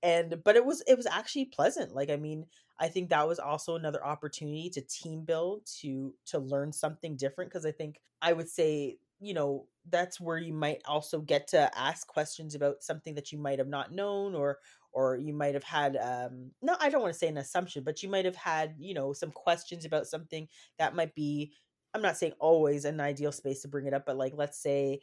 And 0.02 0.42
but 0.44 0.56
it 0.56 0.64
was 0.64 0.82
it 0.88 0.96
was 0.96 1.06
actually 1.06 1.46
pleasant. 1.46 1.94
Like 1.94 2.10
I 2.10 2.16
mean, 2.16 2.46
I 2.78 2.88
think 2.88 3.10
that 3.10 3.28
was 3.28 3.38
also 3.38 3.76
another 3.76 4.04
opportunity 4.04 4.68
to 4.70 4.80
team 4.82 5.24
build, 5.24 5.66
to 5.80 6.14
to 6.26 6.38
learn 6.40 6.72
something 6.72 7.16
different 7.16 7.50
because 7.50 7.64
I 7.66 7.72
think 7.72 8.00
I 8.20 8.32
would 8.32 8.48
say, 8.48 8.98
you 9.20 9.34
know, 9.34 9.68
that's 9.88 10.20
where 10.20 10.38
you 10.38 10.52
might 10.54 10.82
also 10.86 11.20
get 11.20 11.48
to 11.48 11.70
ask 11.78 12.06
questions 12.08 12.54
about 12.54 12.82
something 12.82 13.14
that 13.14 13.32
you 13.32 13.38
might 13.38 13.58
have 13.58 13.68
not 13.68 13.92
known 13.92 14.34
or 14.34 14.58
or 14.92 15.16
you 15.16 15.32
might 15.32 15.54
have 15.54 15.64
had 15.64 15.96
um 15.96 16.50
no 16.60 16.76
i 16.80 16.88
don't 16.90 17.00
want 17.00 17.12
to 17.12 17.18
say 17.18 17.26
an 17.28 17.38
assumption 17.38 17.82
but 17.82 18.02
you 18.02 18.08
might 18.08 18.24
have 18.26 18.36
had 18.36 18.74
you 18.78 18.94
know 18.94 19.12
some 19.12 19.30
questions 19.30 19.84
about 19.84 20.06
something 20.06 20.46
that 20.78 20.94
might 20.94 21.14
be 21.14 21.52
i'm 21.94 22.02
not 22.02 22.16
saying 22.16 22.32
always 22.38 22.84
an 22.84 23.00
ideal 23.00 23.32
space 23.32 23.62
to 23.62 23.68
bring 23.68 23.86
it 23.86 23.94
up 23.94 24.04
but 24.06 24.16
like 24.16 24.34
let's 24.36 24.58
say 24.58 25.00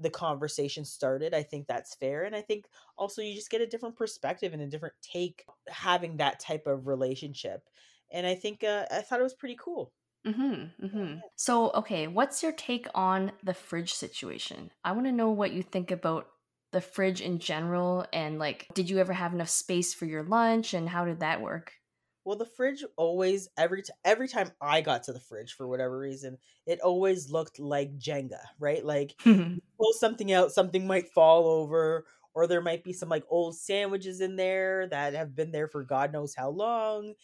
the 0.00 0.10
conversation 0.10 0.84
started 0.84 1.34
i 1.34 1.42
think 1.42 1.66
that's 1.66 1.94
fair 1.94 2.24
and 2.24 2.34
i 2.34 2.40
think 2.40 2.66
also 2.96 3.22
you 3.22 3.34
just 3.34 3.50
get 3.50 3.60
a 3.60 3.66
different 3.66 3.96
perspective 3.96 4.52
and 4.52 4.62
a 4.62 4.66
different 4.66 4.94
take 5.02 5.44
having 5.68 6.16
that 6.16 6.40
type 6.40 6.66
of 6.66 6.86
relationship 6.86 7.62
and 8.10 8.26
i 8.26 8.34
think 8.34 8.64
uh, 8.64 8.84
i 8.90 9.00
thought 9.00 9.20
it 9.20 9.24
was 9.24 9.34
pretty 9.34 9.56
cool 9.58 9.92
Mm-hmm, 10.26 10.84
mm-hmm. 10.84 11.14
So, 11.36 11.70
okay, 11.70 12.06
what's 12.06 12.42
your 12.42 12.52
take 12.52 12.86
on 12.94 13.32
the 13.42 13.54
fridge 13.54 13.94
situation? 13.94 14.70
I 14.84 14.92
want 14.92 15.06
to 15.06 15.12
know 15.12 15.30
what 15.30 15.52
you 15.52 15.62
think 15.62 15.90
about 15.90 16.28
the 16.72 16.80
fridge 16.80 17.20
in 17.20 17.38
general 17.38 18.06
and 18.12 18.38
like 18.38 18.68
did 18.74 18.88
you 18.88 18.98
ever 18.98 19.12
have 19.12 19.32
enough 19.32 19.48
space 19.48 19.92
for 19.92 20.04
your 20.04 20.22
lunch 20.22 20.74
and 20.74 20.88
how 20.88 21.04
did 21.04 21.20
that 21.20 21.40
work 21.40 21.72
well 22.24 22.36
the 22.36 22.44
fridge 22.44 22.84
always 22.96 23.48
every 23.56 23.82
t- 23.82 23.92
every 24.04 24.28
time 24.28 24.50
i 24.60 24.80
got 24.80 25.02
to 25.02 25.12
the 25.12 25.20
fridge 25.20 25.54
for 25.54 25.66
whatever 25.68 25.98
reason 25.98 26.36
it 26.66 26.80
always 26.80 27.30
looked 27.30 27.58
like 27.58 27.98
jenga 27.98 28.40
right 28.58 28.84
like 28.84 29.14
pull 29.24 29.92
something 29.98 30.32
out 30.32 30.52
something 30.52 30.86
might 30.86 31.08
fall 31.08 31.46
over 31.46 32.04
or 32.34 32.46
there 32.46 32.60
might 32.60 32.84
be 32.84 32.92
some 32.92 33.08
like 33.08 33.24
old 33.28 33.56
sandwiches 33.56 34.20
in 34.20 34.36
there 34.36 34.86
that 34.88 35.14
have 35.14 35.34
been 35.34 35.50
there 35.50 35.68
for 35.68 35.84
God 35.84 36.12
knows 36.12 36.34
how 36.34 36.50
long. 36.50 37.14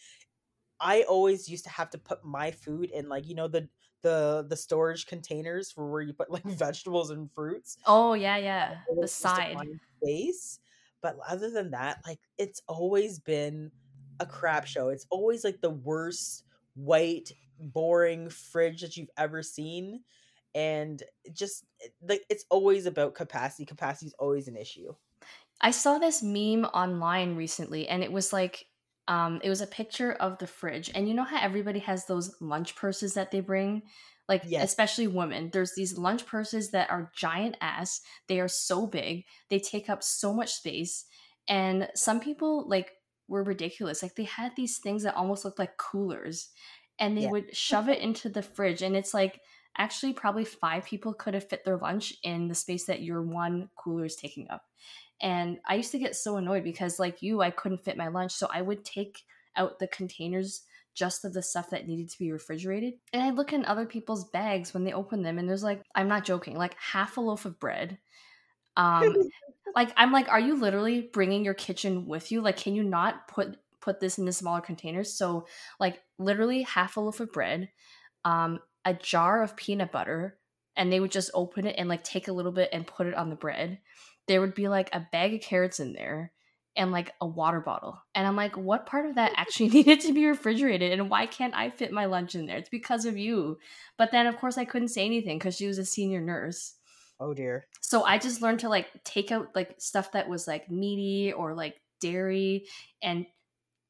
I 0.79 1.03
always 1.03 1.49
used 1.49 1.63
to 1.63 1.71
have 1.71 1.89
to 1.91 1.97
put 1.97 2.23
my 2.23 2.51
food 2.51 2.91
in 2.91 3.09
like, 3.09 3.27
you 3.27 3.35
know, 3.35 3.47
the 3.47 3.67
the 4.03 4.45
the 4.47 4.55
storage 4.55 5.07
containers 5.07 5.71
for 5.71 5.89
where 5.89 6.01
you 6.01 6.13
put 6.13 6.29
like 6.29 6.43
vegetables 6.45 7.09
and 7.09 7.31
fruits. 7.31 7.77
Oh 7.85 8.13
yeah, 8.13 8.37
yeah. 8.37 8.77
The 8.99 9.07
side 9.07 9.57
space. 10.01 10.59
But 11.01 11.17
other 11.27 11.49
than 11.49 11.71
that, 11.71 12.01
like 12.05 12.19
it's 12.37 12.61
always 12.67 13.19
been 13.19 13.71
a 14.19 14.25
crap 14.25 14.65
show. 14.65 14.89
It's 14.89 15.05
always 15.09 15.43
like 15.43 15.61
the 15.61 15.69
worst 15.69 16.43
white, 16.75 17.31
boring 17.59 18.29
fridge 18.29 18.81
that 18.81 18.97
you've 18.97 19.09
ever 19.17 19.43
seen. 19.43 20.03
And 20.55 21.01
just 21.33 21.65
like 22.01 22.23
it's 22.29 22.45
always 22.49 22.85
about 22.85 23.15
capacity. 23.15 23.65
Capacity 23.65 24.07
is 24.07 24.15
always 24.19 24.47
an 24.47 24.55
issue. 24.55 24.93
I 25.61 25.71
saw 25.71 25.97
this 25.97 26.21
meme 26.23 26.65
online 26.65 27.35
recently 27.35 27.87
and 27.87 28.03
it 28.03 28.11
was 28.11 28.31
like 28.31 28.65
um 29.07 29.39
it 29.43 29.49
was 29.49 29.61
a 29.61 29.67
picture 29.67 30.13
of 30.13 30.37
the 30.37 30.47
fridge 30.47 30.91
and 30.93 31.07
you 31.07 31.13
know 31.13 31.23
how 31.23 31.41
everybody 31.41 31.79
has 31.79 32.05
those 32.05 32.35
lunch 32.41 32.75
purses 32.75 33.13
that 33.13 33.31
they 33.31 33.39
bring 33.39 33.81
like 34.27 34.43
yes. 34.45 34.63
especially 34.65 35.07
women 35.07 35.49
there's 35.51 35.73
these 35.75 35.97
lunch 35.97 36.25
purses 36.25 36.71
that 36.71 36.89
are 36.89 37.11
giant 37.15 37.55
ass 37.61 38.01
they 38.27 38.39
are 38.39 38.47
so 38.47 38.85
big 38.85 39.23
they 39.49 39.59
take 39.59 39.89
up 39.89 40.03
so 40.03 40.33
much 40.33 40.53
space 40.53 41.05
and 41.47 41.87
some 41.95 42.19
people 42.19 42.67
like 42.67 42.91
were 43.27 43.43
ridiculous 43.43 44.01
like 44.01 44.15
they 44.15 44.23
had 44.23 44.51
these 44.55 44.77
things 44.77 45.03
that 45.03 45.15
almost 45.15 45.45
looked 45.45 45.59
like 45.59 45.77
coolers 45.77 46.49
and 46.99 47.17
they 47.17 47.23
yeah. 47.23 47.31
would 47.31 47.55
shove 47.55 47.89
it 47.89 47.99
into 47.99 48.29
the 48.29 48.41
fridge 48.41 48.81
and 48.81 48.95
it's 48.95 49.13
like 49.13 49.41
actually 49.77 50.13
probably 50.13 50.45
five 50.45 50.85
people 50.85 51.13
could 51.13 51.33
have 51.33 51.47
fit 51.47 51.63
their 51.63 51.77
lunch 51.77 52.13
in 52.23 52.47
the 52.47 52.55
space 52.55 52.85
that 52.85 53.03
your 53.03 53.21
one 53.21 53.69
cooler 53.75 54.05
is 54.05 54.15
taking 54.15 54.49
up 54.49 54.63
and 55.21 55.57
I 55.65 55.75
used 55.75 55.91
to 55.91 55.99
get 55.99 56.15
so 56.15 56.37
annoyed 56.37 56.63
because, 56.63 56.99
like 56.99 57.21
you, 57.21 57.41
I 57.41 57.49
couldn't 57.49 57.83
fit 57.83 57.97
my 57.97 58.07
lunch. 58.07 58.33
So 58.33 58.47
I 58.51 58.61
would 58.61 58.85
take 58.85 59.23
out 59.55 59.79
the 59.79 59.87
containers 59.87 60.63
just 60.93 61.25
of 61.25 61.33
the 61.33 61.41
stuff 61.41 61.69
that 61.71 61.87
needed 61.87 62.09
to 62.09 62.19
be 62.19 62.31
refrigerated. 62.31 62.95
And 63.13 63.23
I 63.23 63.31
look 63.31 63.53
in 63.53 63.65
other 63.65 63.85
people's 63.85 64.25
bags 64.29 64.73
when 64.73 64.83
they 64.83 64.93
open 64.93 65.23
them, 65.23 65.39
and 65.39 65.49
there's 65.49 65.63
like, 65.63 65.81
I'm 65.95 66.07
not 66.07 66.25
joking, 66.25 66.55
like 66.55 66.75
half 66.79 67.17
a 67.17 67.21
loaf 67.21 67.45
of 67.45 67.59
bread. 67.59 67.97
Um, 68.77 69.15
like 69.75 69.91
I'm 69.97 70.11
like, 70.11 70.29
are 70.29 70.39
you 70.39 70.55
literally 70.55 71.01
bringing 71.01 71.45
your 71.45 71.53
kitchen 71.53 72.07
with 72.07 72.31
you? 72.31 72.41
Like, 72.41 72.57
can 72.57 72.75
you 72.75 72.83
not 72.83 73.27
put 73.27 73.57
put 73.81 73.99
this 73.99 74.17
in 74.17 74.25
the 74.25 74.33
smaller 74.33 74.61
containers? 74.61 75.13
So, 75.13 75.47
like, 75.79 76.01
literally 76.17 76.63
half 76.63 76.97
a 76.97 76.99
loaf 76.99 77.19
of 77.19 77.31
bread, 77.31 77.69
um, 78.25 78.59
a 78.85 78.93
jar 78.93 79.43
of 79.43 79.55
peanut 79.55 79.91
butter, 79.91 80.37
and 80.75 80.91
they 80.91 80.99
would 80.99 81.11
just 81.11 81.31
open 81.33 81.67
it 81.67 81.75
and 81.77 81.89
like 81.89 82.03
take 82.03 82.27
a 82.27 82.33
little 82.33 82.51
bit 82.51 82.69
and 82.73 82.87
put 82.87 83.07
it 83.07 83.15
on 83.15 83.29
the 83.29 83.35
bread 83.35 83.79
there 84.27 84.41
would 84.41 84.53
be 84.53 84.67
like 84.67 84.89
a 84.93 85.07
bag 85.11 85.33
of 85.33 85.41
carrots 85.41 85.79
in 85.79 85.93
there 85.93 86.31
and 86.75 86.91
like 86.91 87.13
a 87.19 87.25
water 87.25 87.59
bottle. 87.59 87.99
And 88.13 88.27
I'm 88.27 88.35
like, 88.35 88.55
what 88.55 88.85
part 88.85 89.07
of 89.07 89.15
that 89.15 89.33
actually 89.37 89.69
needed 89.69 90.01
to 90.01 90.13
be 90.13 90.25
refrigerated? 90.25 90.91
And 90.93 91.09
why 91.09 91.25
can't 91.25 91.55
I 91.55 91.69
fit 91.69 91.91
my 91.91 92.05
lunch 92.05 92.35
in 92.35 92.45
there? 92.45 92.57
It's 92.57 92.69
because 92.69 93.05
of 93.05 93.17
you. 93.17 93.57
But 93.97 94.11
then, 94.11 94.27
of 94.27 94.37
course, 94.37 94.57
I 94.57 94.65
couldn't 94.65 94.89
say 94.89 95.05
anything 95.05 95.39
because 95.39 95.55
she 95.55 95.67
was 95.67 95.77
a 95.77 95.85
senior 95.85 96.21
nurse. 96.21 96.75
Oh, 97.19 97.33
dear. 97.33 97.67
So 97.81 98.03
I 98.03 98.17
just 98.17 98.41
learned 98.41 98.59
to 98.61 98.69
like 98.69 99.03
take 99.03 99.31
out 99.31 99.55
like 99.55 99.75
stuff 99.79 100.11
that 100.11 100.29
was 100.29 100.47
like 100.47 100.69
meaty 100.69 101.33
or 101.33 101.53
like 101.53 101.81
dairy 101.99 102.67
and 103.01 103.25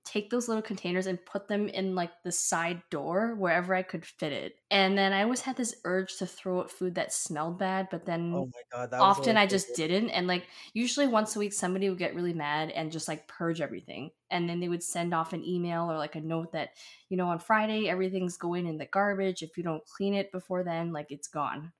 take 0.05 0.29
those 0.29 0.47
little 0.47 0.63
containers 0.63 1.07
and 1.07 1.25
put 1.25 1.47
them 1.49 1.67
in 1.69 1.95
like 1.95 2.11
the 2.23 2.31
side 2.31 2.81
door 2.91 3.35
wherever 3.35 3.75
I 3.75 3.83
could 3.83 4.05
fit 4.05 4.33
it. 4.33 4.55
And 4.71 4.97
then 4.97 5.13
I 5.13 5.23
always 5.23 5.41
had 5.41 5.57
this 5.57 5.75
urge 5.85 6.17
to 6.17 6.27
throw 6.27 6.61
out 6.61 6.71
food 6.71 6.95
that 6.95 7.13
smelled 7.13 7.59
bad, 7.59 7.89
but 7.91 8.05
then 8.05 8.31
oh 8.33 8.49
my 8.53 8.61
God, 8.71 8.93
often 8.99 9.37
I 9.37 9.45
just 9.45 9.75
didn't. 9.75 10.09
And 10.11 10.27
like 10.27 10.47
usually 10.73 11.07
once 11.07 11.35
a 11.35 11.39
week, 11.39 11.53
somebody 11.53 11.89
would 11.89 11.99
get 11.99 12.15
really 12.15 12.33
mad 12.33 12.71
and 12.71 12.91
just 12.91 13.07
like 13.07 13.27
purge 13.27 13.61
everything. 13.61 14.11
And 14.31 14.49
then 14.49 14.59
they 14.59 14.69
would 14.69 14.83
send 14.83 15.13
off 15.13 15.33
an 15.33 15.45
email 15.45 15.91
or 15.91 15.97
like 15.97 16.15
a 16.15 16.21
note 16.21 16.53
that, 16.53 16.71
you 17.09 17.17
know, 17.17 17.27
on 17.27 17.39
Friday, 17.39 17.89
everything's 17.89 18.37
going 18.37 18.65
in 18.67 18.77
the 18.77 18.85
garbage. 18.87 19.43
If 19.43 19.57
you 19.57 19.63
don't 19.63 19.85
clean 19.85 20.13
it 20.13 20.31
before 20.31 20.63
then, 20.63 20.93
like 20.93 21.11
it's 21.11 21.27
gone. 21.27 21.73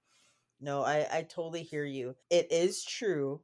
No, 0.60 0.82
I, 0.82 1.08
I 1.12 1.22
totally 1.24 1.64
hear 1.64 1.86
you. 1.86 2.16
It 2.30 2.52
is 2.52 2.84
true. 2.84 3.42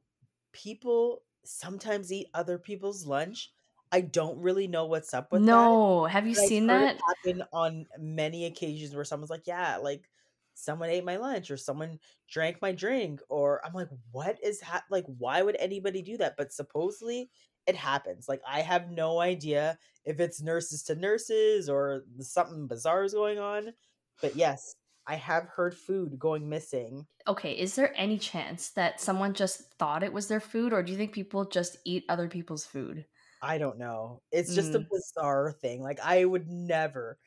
People 0.52 1.22
sometimes 1.44 2.12
eat 2.12 2.28
other 2.34 2.58
people's 2.58 3.06
lunch 3.06 3.52
I 3.92 4.00
don't 4.00 4.40
really 4.40 4.66
know 4.66 4.86
what's 4.86 5.14
up 5.14 5.30
with 5.30 5.42
no. 5.42 6.02
that. 6.02 6.10
Have 6.10 6.26
you 6.26 6.34
seen 6.34 6.66
that? 6.66 6.98
happen 7.06 7.44
on 7.52 7.86
many 7.96 8.46
occasions 8.46 8.92
where 8.92 9.04
someone's 9.04 9.30
like, 9.30 9.46
"Yeah, 9.46 9.76
like 9.76 10.10
someone 10.54 10.90
ate 10.90 11.04
my 11.04 11.16
lunch 11.16 11.50
or 11.50 11.56
someone 11.56 12.00
drank 12.28 12.60
my 12.60 12.72
drink," 12.72 13.20
or 13.28 13.64
I'm 13.64 13.72
like, 13.72 13.88
"What 14.10 14.42
is 14.42 14.60
ha- 14.60 14.84
like? 14.90 15.04
Why 15.06 15.42
would 15.42 15.56
anybody 15.60 16.02
do 16.02 16.16
that?" 16.18 16.34
But 16.36 16.52
supposedly 16.52 17.30
it 17.66 17.76
happens. 17.76 18.28
Like 18.28 18.42
I 18.46 18.62
have 18.62 18.90
no 18.90 19.20
idea 19.20 19.78
if 20.04 20.18
it's 20.20 20.42
nurses 20.42 20.82
to 20.84 20.96
nurses 20.96 21.68
or 21.68 22.04
something 22.20 22.66
bizarre 22.66 23.04
is 23.04 23.14
going 23.14 23.38
on. 23.38 23.74
But 24.20 24.36
yes, 24.36 24.74
I 25.06 25.16
have 25.16 25.48
heard 25.48 25.74
food 25.76 26.18
going 26.18 26.48
missing. 26.48 27.06
Okay, 27.26 27.52
is 27.52 27.74
there 27.74 27.92
any 27.96 28.18
chance 28.18 28.70
that 28.70 29.00
someone 29.00 29.34
just 29.34 29.74
thought 29.78 30.02
it 30.02 30.12
was 30.12 30.28
their 30.28 30.40
food, 30.40 30.72
or 30.72 30.82
do 30.82 30.92
you 30.92 30.98
think 30.98 31.12
people 31.12 31.44
just 31.44 31.76
eat 31.84 32.04
other 32.08 32.28
people's 32.28 32.64
food? 32.64 33.04
I 33.42 33.58
don't 33.58 33.78
know. 33.78 34.22
It's 34.32 34.54
just 34.54 34.72
mm. 34.72 34.76
a 34.76 34.86
bizarre 34.90 35.52
thing. 35.52 35.82
Like 35.82 36.00
I 36.02 36.24
would 36.24 36.48
never 36.48 37.18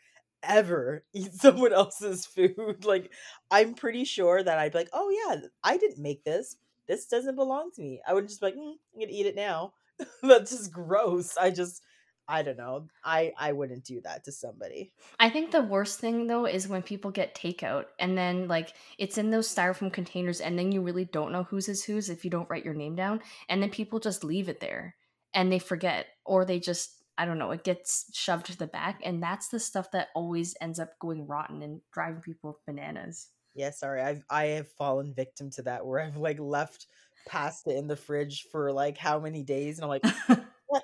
ever 0.44 1.04
eat 1.14 1.34
someone 1.34 1.74
else's 1.74 2.26
food. 2.26 2.56
Like 2.86 3.12
I'm 3.52 3.74
pretty 3.76 4.06
sure 4.06 4.42
that 4.42 4.58
I'd 4.58 4.72
be 4.72 4.80
like, 4.80 4.90
"Oh 4.94 5.10
yeah, 5.10 5.42
I 5.64 5.78
didn't 5.78 6.02
make 6.02 6.24
this. 6.24 6.58
This 6.88 7.06
doesn't 7.08 7.36
belong 7.36 7.72
to 7.76 7.82
me." 7.82 8.02
I 8.08 8.14
would 8.14 8.28
just 8.28 8.40
be 8.42 8.48
like, 8.48 8.56
mm, 8.56 8.72
"I'm 8.94 9.00
gonna 9.00 9.12
eat 9.12 9.26
it 9.28 9.36
now." 9.36 9.74
That's 10.24 10.52
just 10.52 10.72
gross. 10.72 11.38
I 11.38 11.50
just, 11.52 11.82
I 12.28 12.44
don't 12.44 12.58
know. 12.58 12.88
I 13.04 13.34
I 13.38 13.54
wouldn't 13.54 13.86
do 13.86 14.02
that 14.02 14.26
to 14.26 14.32
somebody. 14.32 14.92
I 15.20 15.30
think 15.30 15.52
the 15.52 15.62
worst 15.62 16.00
thing 16.00 16.28
though 16.28 16.46
is 16.46 16.68
when 16.68 16.82
people 16.82 17.12
get 17.12 17.36
takeout 17.36 17.86
and 18.00 18.18
then 18.18 18.48
like 18.48 18.74
it's 18.98 19.18
in 19.18 19.30
those 19.30 19.54
styrofoam 19.54 19.94
containers 19.94 20.42
and 20.42 20.60
then 20.60 20.72
you 20.72 20.82
really 20.82 21.06
don't 21.06 21.32
know 21.32 21.44
whose 21.44 21.70
is 21.70 21.84
whose 21.84 22.10
if 22.10 22.26
you 22.26 22.32
don't 22.32 22.50
write 22.50 22.66
your 22.66 22.74
name 22.74 22.96
down 22.96 23.22
and 23.48 23.62
then 23.62 23.70
people 23.70 24.00
just 24.00 24.24
leave 24.24 24.50
it 24.50 24.60
there 24.60 24.96
and 25.34 25.52
they 25.52 25.60
forget 25.60 26.08
or 26.26 26.44
they 26.44 26.60
just 26.60 26.94
I 27.18 27.26
don't 27.26 27.40
know, 27.40 27.52
it 27.52 27.64
gets 27.64 28.12
shoved 28.14 28.46
to 28.48 28.58
the 28.58 28.68
back 28.68 29.02
and 29.04 29.24
that's 29.24 29.48
the 29.48 29.60
stuff 29.60 29.90
that 29.92 30.10
always 30.14 30.56
ends 30.62 30.80
up 30.80 31.00
going 31.00 31.28
rotten 31.28 31.62
and 31.62 31.82
driving 31.94 32.22
people 32.22 32.60
bananas. 32.68 33.30
Yeah, 33.56 33.72
sorry. 33.72 34.02
I've 34.02 34.24
I 34.30 34.46
have 34.48 34.70
fallen 34.74 35.14
victim 35.14 35.50
to 35.52 35.62
that 35.64 35.86
where 35.86 36.02
I've 36.02 36.18
like 36.18 36.40
left 36.40 36.88
pasta 37.28 37.76
in 37.76 37.88
the 37.88 37.96
fridge 37.96 38.48
for 38.52 38.72
like 38.72 38.98
how 38.98 39.20
many 39.20 39.44
days 39.44 39.80
and 39.80 39.86
I'm 39.86 39.90
like 39.90 40.06
what? 40.68 40.84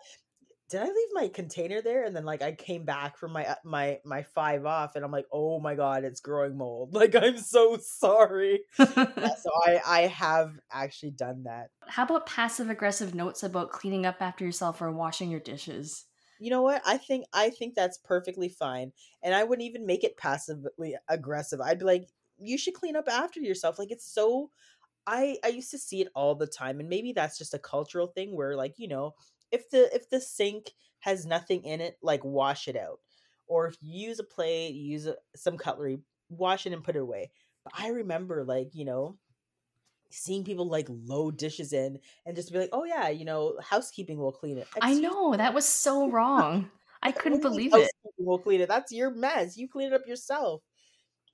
Did 0.74 0.82
I 0.82 0.86
leave 0.86 1.10
my 1.14 1.28
container 1.28 1.84
there? 1.84 2.04
And 2.04 2.16
then 2.16 2.26
like 2.26 2.42
I 2.42 2.52
came 2.52 2.84
back 2.84 3.16
from 3.16 3.32
my 3.32 3.46
uh, 3.46 3.56
my 3.64 4.00
my 4.04 4.24
five 4.24 4.66
off, 4.66 4.96
and 4.96 5.06
I'm 5.06 5.12
like, 5.12 5.28
oh 5.32 5.60
my 5.60 5.76
god, 5.76 6.04
it's 6.04 6.20
growing 6.20 6.58
mold. 6.58 6.90
Like 7.04 7.16
I'm 7.16 7.38
so 7.38 7.78
sorry. 7.80 8.62
yeah, 8.80 8.86
so 8.96 9.52
I 9.68 9.80
I 9.86 10.02
have 10.08 10.54
actually 10.72 11.12
done 11.12 11.44
that. 11.44 11.70
How 11.88 12.06
about 12.06 12.26
passive 12.26 12.72
aggressive 12.72 13.14
notes 13.14 13.44
about 13.44 13.70
cleaning 13.70 14.08
up 14.08 14.16
after 14.20 14.44
yourself 14.46 14.82
or 14.82 14.92
washing 14.92 15.30
your 15.30 15.42
dishes? 15.42 16.06
You 16.40 16.50
know 16.50 16.64
what? 16.64 16.82
I 16.88 16.98
think 16.98 17.26
I 17.34 17.52
think 17.52 17.76
that's 17.76 18.00
perfectly 18.00 18.50
fine, 18.50 18.94
and 19.22 19.36
I 19.36 19.44
wouldn't 19.44 19.68
even 19.68 19.86
make 19.86 20.04
it 20.04 20.18
passively 20.18 20.96
aggressive. 21.08 21.62
I'd 21.62 21.80
be 21.80 21.86
like, 21.86 22.08
you 22.40 22.58
should 22.58 22.74
clean 22.74 22.96
up 22.96 23.08
after 23.08 23.40
yourself. 23.40 23.78
Like 23.78 23.92
it's 23.92 24.12
so. 24.12 24.50
I 25.06 25.38
I 25.44 25.50
used 25.50 25.70
to 25.72 25.78
see 25.78 26.02
it 26.02 26.08
all 26.16 26.34
the 26.34 26.48
time, 26.48 26.80
and 26.80 26.90
maybe 26.90 27.12
that's 27.12 27.38
just 27.38 27.54
a 27.54 27.60
cultural 27.60 28.08
thing 28.08 28.36
where 28.36 28.56
like 28.56 28.76
you 28.78 28.88
know 28.88 29.14
if 29.54 29.70
the 29.70 29.90
if 29.96 30.10
the 30.10 30.20
sink 30.20 30.72
has 31.00 31.26
nothing 31.26 31.64
in 31.64 31.80
it, 31.80 31.98
like 32.02 32.26
wash 32.26 32.68
it 32.68 32.76
out. 32.76 33.00
Or 33.48 33.68
if 33.68 33.78
you 33.82 34.08
use 34.08 34.20
a 34.20 34.24
plate, 34.24 34.74
use 34.74 35.06
a, 35.06 35.16
some 35.36 35.58
cutlery, 35.58 36.00
wash 36.30 36.66
it 36.66 36.74
and 36.74 36.84
put 36.84 36.96
it 36.96 37.02
away. 37.02 37.30
But 37.64 37.74
I 37.78 37.90
remember 37.90 38.44
like, 38.44 38.70
you 38.74 38.84
know, 38.84 39.18
seeing 40.10 40.44
people 40.44 40.68
like 40.68 40.88
load 40.90 41.38
dishes 41.38 41.72
in 41.72 42.00
and 42.26 42.36
just 42.36 42.52
be 42.52 42.60
like, 42.60 42.70
"Oh 42.74 42.84
yeah, 42.84 43.10
you 43.10 43.26
know, 43.26 43.58
housekeeping 43.62 44.18
will 44.18 44.32
clean 44.32 44.58
it." 44.58 44.68
Excuse 44.76 44.98
I 44.98 45.00
know, 45.00 45.36
that 45.36 45.54
was 45.54 45.68
so 45.68 46.10
wrong. 46.10 46.70
I 47.04 47.12
couldn't 47.12 47.42
believe 47.42 47.74
it. 47.74 47.92
Will 48.18 48.40
clean 48.40 48.62
it. 48.62 48.70
That's 48.70 48.92
your 48.92 49.12
mess. 49.12 49.58
You 49.58 49.68
clean 49.68 49.88
it 49.88 49.94
up 49.94 50.08
yourself. 50.08 50.62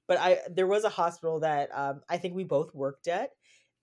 But 0.08 0.18
I 0.18 0.40
there 0.50 0.68
was 0.68 0.84
a 0.84 0.90
hospital 0.90 1.40
that 1.42 1.70
um, 1.74 2.02
I 2.10 2.18
think 2.18 2.36
we 2.36 2.44
both 2.44 2.74
worked 2.74 3.08
at. 3.08 3.30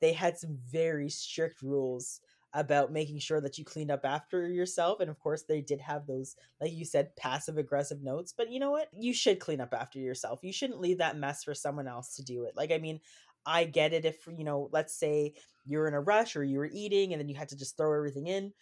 They 0.00 0.12
had 0.12 0.36
some 0.36 0.58
very 0.68 1.08
strict 1.08 1.62
rules 1.62 2.20
about 2.54 2.92
making 2.92 3.18
sure 3.18 3.40
that 3.40 3.58
you 3.58 3.64
cleaned 3.64 3.90
up 3.90 4.04
after 4.04 4.48
yourself. 4.48 5.00
And 5.00 5.10
of 5.10 5.18
course, 5.18 5.42
they 5.42 5.60
did 5.60 5.80
have 5.80 6.06
those, 6.06 6.36
like 6.60 6.72
you 6.72 6.84
said, 6.84 7.14
passive 7.16 7.58
aggressive 7.58 8.02
notes. 8.02 8.32
But 8.36 8.50
you 8.50 8.60
know 8.60 8.70
what? 8.70 8.88
You 8.92 9.12
should 9.12 9.40
clean 9.40 9.60
up 9.60 9.74
after 9.74 9.98
yourself. 9.98 10.40
You 10.42 10.52
shouldn't 10.52 10.80
leave 10.80 10.98
that 10.98 11.18
mess 11.18 11.44
for 11.44 11.54
someone 11.54 11.88
else 11.88 12.16
to 12.16 12.24
do 12.24 12.44
it. 12.44 12.56
Like, 12.56 12.72
I 12.72 12.78
mean, 12.78 13.00
I 13.44 13.64
get 13.64 13.92
it 13.92 14.04
if, 14.04 14.26
you 14.26 14.44
know, 14.44 14.68
let's 14.72 14.98
say 14.98 15.34
you're 15.64 15.86
in 15.86 15.94
a 15.94 16.00
rush 16.00 16.34
or 16.34 16.44
you 16.44 16.58
were 16.58 16.70
eating 16.72 17.12
and 17.12 17.20
then 17.20 17.28
you 17.28 17.34
had 17.34 17.50
to 17.50 17.56
just 17.56 17.76
throw 17.76 17.94
everything 17.94 18.26
in, 18.26 18.52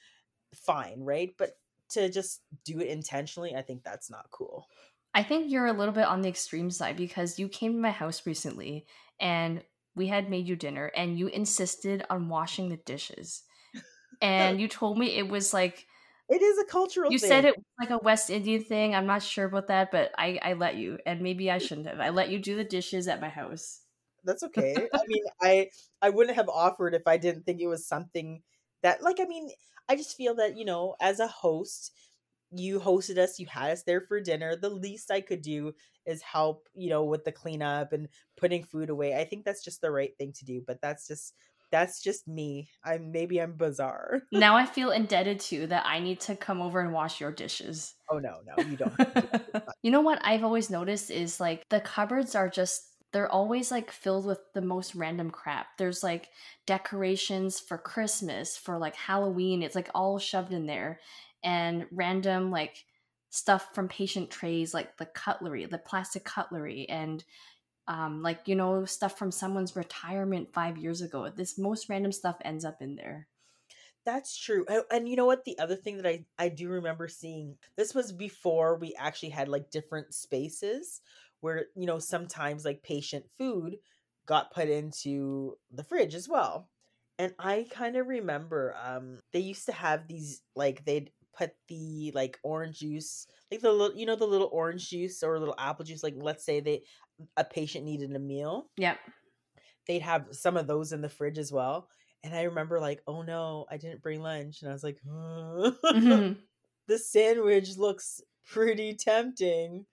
fine, 0.54 1.00
right? 1.00 1.30
But 1.38 1.52
to 1.90 2.10
just 2.10 2.40
do 2.64 2.80
it 2.80 2.88
intentionally, 2.88 3.54
I 3.54 3.62
think 3.62 3.84
that's 3.84 4.10
not 4.10 4.30
cool. 4.30 4.66
I 5.14 5.22
think 5.22 5.50
you're 5.50 5.66
a 5.66 5.72
little 5.72 5.94
bit 5.94 6.06
on 6.06 6.22
the 6.22 6.28
extreme 6.28 6.70
side 6.70 6.96
because 6.96 7.38
you 7.38 7.48
came 7.48 7.74
to 7.74 7.78
my 7.78 7.92
house 7.92 8.26
recently 8.26 8.86
and 9.20 9.62
we 9.94 10.08
had 10.08 10.28
made 10.28 10.48
you 10.48 10.56
dinner 10.56 10.90
and 10.96 11.18
you 11.18 11.28
insisted 11.28 12.04
on 12.10 12.28
washing 12.28 12.68
the 12.68 12.78
dishes 12.78 13.44
and 14.20 14.60
you 14.60 14.68
told 14.68 14.98
me 14.98 15.16
it 15.16 15.28
was 15.28 15.52
like 15.52 15.86
it 16.28 16.40
is 16.42 16.58
a 16.58 16.64
cultural 16.64 17.10
you 17.10 17.18
thing. 17.18 17.28
said 17.28 17.44
it 17.44 17.56
was 17.56 17.64
like 17.78 17.90
a 17.90 17.98
West 17.98 18.30
Indian 18.30 18.62
thing. 18.62 18.94
I'm 18.94 19.06
not 19.06 19.22
sure 19.22 19.44
about 19.46 19.68
that, 19.68 19.90
but 19.90 20.12
I 20.18 20.38
I 20.42 20.52
let 20.54 20.76
you, 20.76 20.98
and 21.06 21.20
maybe 21.20 21.50
I 21.50 21.58
shouldn't 21.58 21.86
have. 21.86 22.00
I 22.00 22.10
let 22.10 22.30
you 22.30 22.38
do 22.38 22.56
the 22.56 22.64
dishes 22.64 23.08
at 23.08 23.20
my 23.20 23.28
house. 23.28 23.82
That's 24.24 24.42
okay. 24.44 24.88
I 24.92 25.02
mean, 25.06 25.24
I 25.42 25.68
I 26.00 26.10
wouldn't 26.10 26.36
have 26.36 26.48
offered 26.48 26.94
if 26.94 27.06
I 27.06 27.16
didn't 27.16 27.44
think 27.44 27.60
it 27.60 27.66
was 27.66 27.86
something 27.86 28.42
that 28.82 29.02
like 29.02 29.20
I 29.20 29.24
mean, 29.24 29.50
I 29.88 29.96
just 29.96 30.16
feel 30.16 30.34
that, 30.36 30.56
you 30.56 30.64
know, 30.64 30.96
as 31.00 31.20
a 31.20 31.26
host, 31.26 31.92
you 32.50 32.80
hosted 32.80 33.18
us, 33.18 33.38
you 33.38 33.46
had 33.46 33.70
us 33.72 33.82
there 33.82 34.00
for 34.00 34.20
dinner. 34.20 34.56
The 34.56 34.70
least 34.70 35.10
I 35.10 35.20
could 35.20 35.42
do 35.42 35.74
is 36.06 36.22
help, 36.22 36.68
you 36.74 36.88
know, 36.88 37.04
with 37.04 37.24
the 37.24 37.32
cleanup 37.32 37.92
and 37.92 38.08
putting 38.36 38.64
food 38.64 38.90
away. 38.90 39.14
I 39.18 39.24
think 39.24 39.44
that's 39.44 39.64
just 39.64 39.80
the 39.80 39.90
right 39.90 40.16
thing 40.18 40.32
to 40.34 40.44
do, 40.44 40.62
but 40.66 40.80
that's 40.80 41.06
just 41.06 41.34
that's 41.74 42.00
just 42.00 42.28
me. 42.28 42.68
I'm 42.84 43.10
maybe 43.10 43.40
I'm 43.40 43.56
bizarre. 43.56 44.22
now 44.32 44.56
I 44.56 44.64
feel 44.64 44.92
indebted 44.92 45.40
to 45.40 45.66
that 45.66 45.84
I 45.84 45.98
need 45.98 46.20
to 46.20 46.36
come 46.36 46.62
over 46.62 46.78
and 46.78 46.92
wash 46.92 47.20
your 47.20 47.32
dishes. 47.32 47.96
Oh 48.08 48.20
no, 48.20 48.36
no, 48.46 48.62
you 48.62 48.76
don't. 48.76 48.94
you 49.82 49.90
know 49.90 50.00
what 50.00 50.20
I've 50.22 50.44
always 50.44 50.70
noticed 50.70 51.10
is 51.10 51.40
like 51.40 51.68
the 51.70 51.80
cupboards 51.80 52.36
are 52.36 52.48
just 52.48 52.90
they're 53.12 53.30
always 53.30 53.72
like 53.72 53.90
filled 53.90 54.24
with 54.24 54.38
the 54.54 54.60
most 54.60 54.94
random 54.94 55.32
crap. 55.32 55.66
There's 55.76 56.04
like 56.04 56.28
decorations 56.64 57.58
for 57.58 57.76
Christmas, 57.76 58.56
for 58.56 58.78
like 58.78 58.94
Halloween. 58.94 59.60
It's 59.60 59.74
like 59.74 59.90
all 59.96 60.20
shoved 60.20 60.52
in 60.52 60.66
there 60.66 61.00
and 61.42 61.86
random 61.90 62.52
like 62.52 62.84
stuff 63.30 63.74
from 63.74 63.88
patient 63.88 64.30
trays 64.30 64.72
like 64.72 64.96
the 64.98 65.06
cutlery, 65.06 65.66
the 65.66 65.78
plastic 65.78 66.24
cutlery 66.24 66.88
and 66.88 67.24
um, 67.88 68.22
like 68.22 68.46
you 68.46 68.54
know 68.54 68.84
stuff 68.84 69.18
from 69.18 69.30
someone's 69.30 69.76
retirement 69.76 70.52
five 70.52 70.76
years 70.78 71.02
ago. 71.02 71.28
This 71.28 71.58
most 71.58 71.88
random 71.88 72.12
stuff 72.12 72.36
ends 72.44 72.64
up 72.64 72.80
in 72.80 72.96
there. 72.96 73.28
That's 74.04 74.36
true. 74.36 74.66
And, 74.68 74.82
and, 74.90 75.08
you 75.08 75.16
know 75.16 75.24
what? 75.24 75.44
The 75.44 75.58
other 75.58 75.76
thing 75.76 75.96
that 75.96 76.06
I, 76.06 76.24
I 76.38 76.48
do 76.50 76.68
remember 76.68 77.08
seeing, 77.08 77.56
this 77.76 77.94
was 77.94 78.12
before 78.12 78.76
we 78.76 78.94
actually 78.98 79.30
had 79.30 79.48
like 79.48 79.70
different 79.70 80.12
spaces 80.12 81.00
where, 81.40 81.66
you 81.74 81.86
know, 81.86 81.98
sometimes 81.98 82.64
like 82.64 82.82
patient 82.82 83.24
food 83.38 83.76
got 84.26 84.52
put 84.52 84.68
into 84.68 85.56
the 85.72 85.84
fridge 85.84 86.14
as 86.14 86.28
well. 86.28 86.68
And 87.18 87.32
I 87.38 87.66
kind 87.70 87.96
of 87.96 88.08
remember 88.08 88.74
um 88.84 89.20
they 89.32 89.38
used 89.38 89.66
to 89.66 89.72
have 89.72 90.08
these 90.08 90.42
like 90.56 90.84
they'd 90.84 91.10
put 91.36 91.50
the 91.68 92.12
like 92.14 92.38
orange 92.42 92.80
juice, 92.80 93.26
like 93.50 93.60
the 93.60 93.70
little 93.72 93.96
you 93.96 94.06
know 94.06 94.16
the 94.16 94.26
little 94.26 94.50
orange 94.52 94.88
juice 94.90 95.22
or 95.22 95.38
little 95.38 95.54
apple 95.58 95.84
juice 95.84 96.02
like 96.02 96.14
let's 96.16 96.44
say 96.44 96.60
they 96.60 96.82
a 97.36 97.44
patient 97.44 97.84
needed 97.84 98.14
a 98.14 98.18
meal. 98.18 98.66
Yep. 98.76 98.98
They'd 99.86 100.02
have 100.02 100.28
some 100.32 100.56
of 100.56 100.66
those 100.66 100.92
in 100.92 101.00
the 101.00 101.08
fridge 101.08 101.38
as 101.38 101.52
well. 101.52 101.88
And 102.22 102.34
I 102.34 102.42
remember 102.44 102.80
like, 102.80 103.02
oh 103.06 103.22
no, 103.22 103.66
I 103.70 103.76
didn't 103.76 104.02
bring 104.02 104.22
lunch. 104.22 104.62
And 104.62 104.70
I 104.70 104.72
was 104.72 104.82
like, 104.82 104.98
mm-hmm. 105.06 106.32
the 106.88 106.98
sandwich 106.98 107.76
looks 107.76 108.20
pretty 108.50 108.94
tempting. 108.94 109.84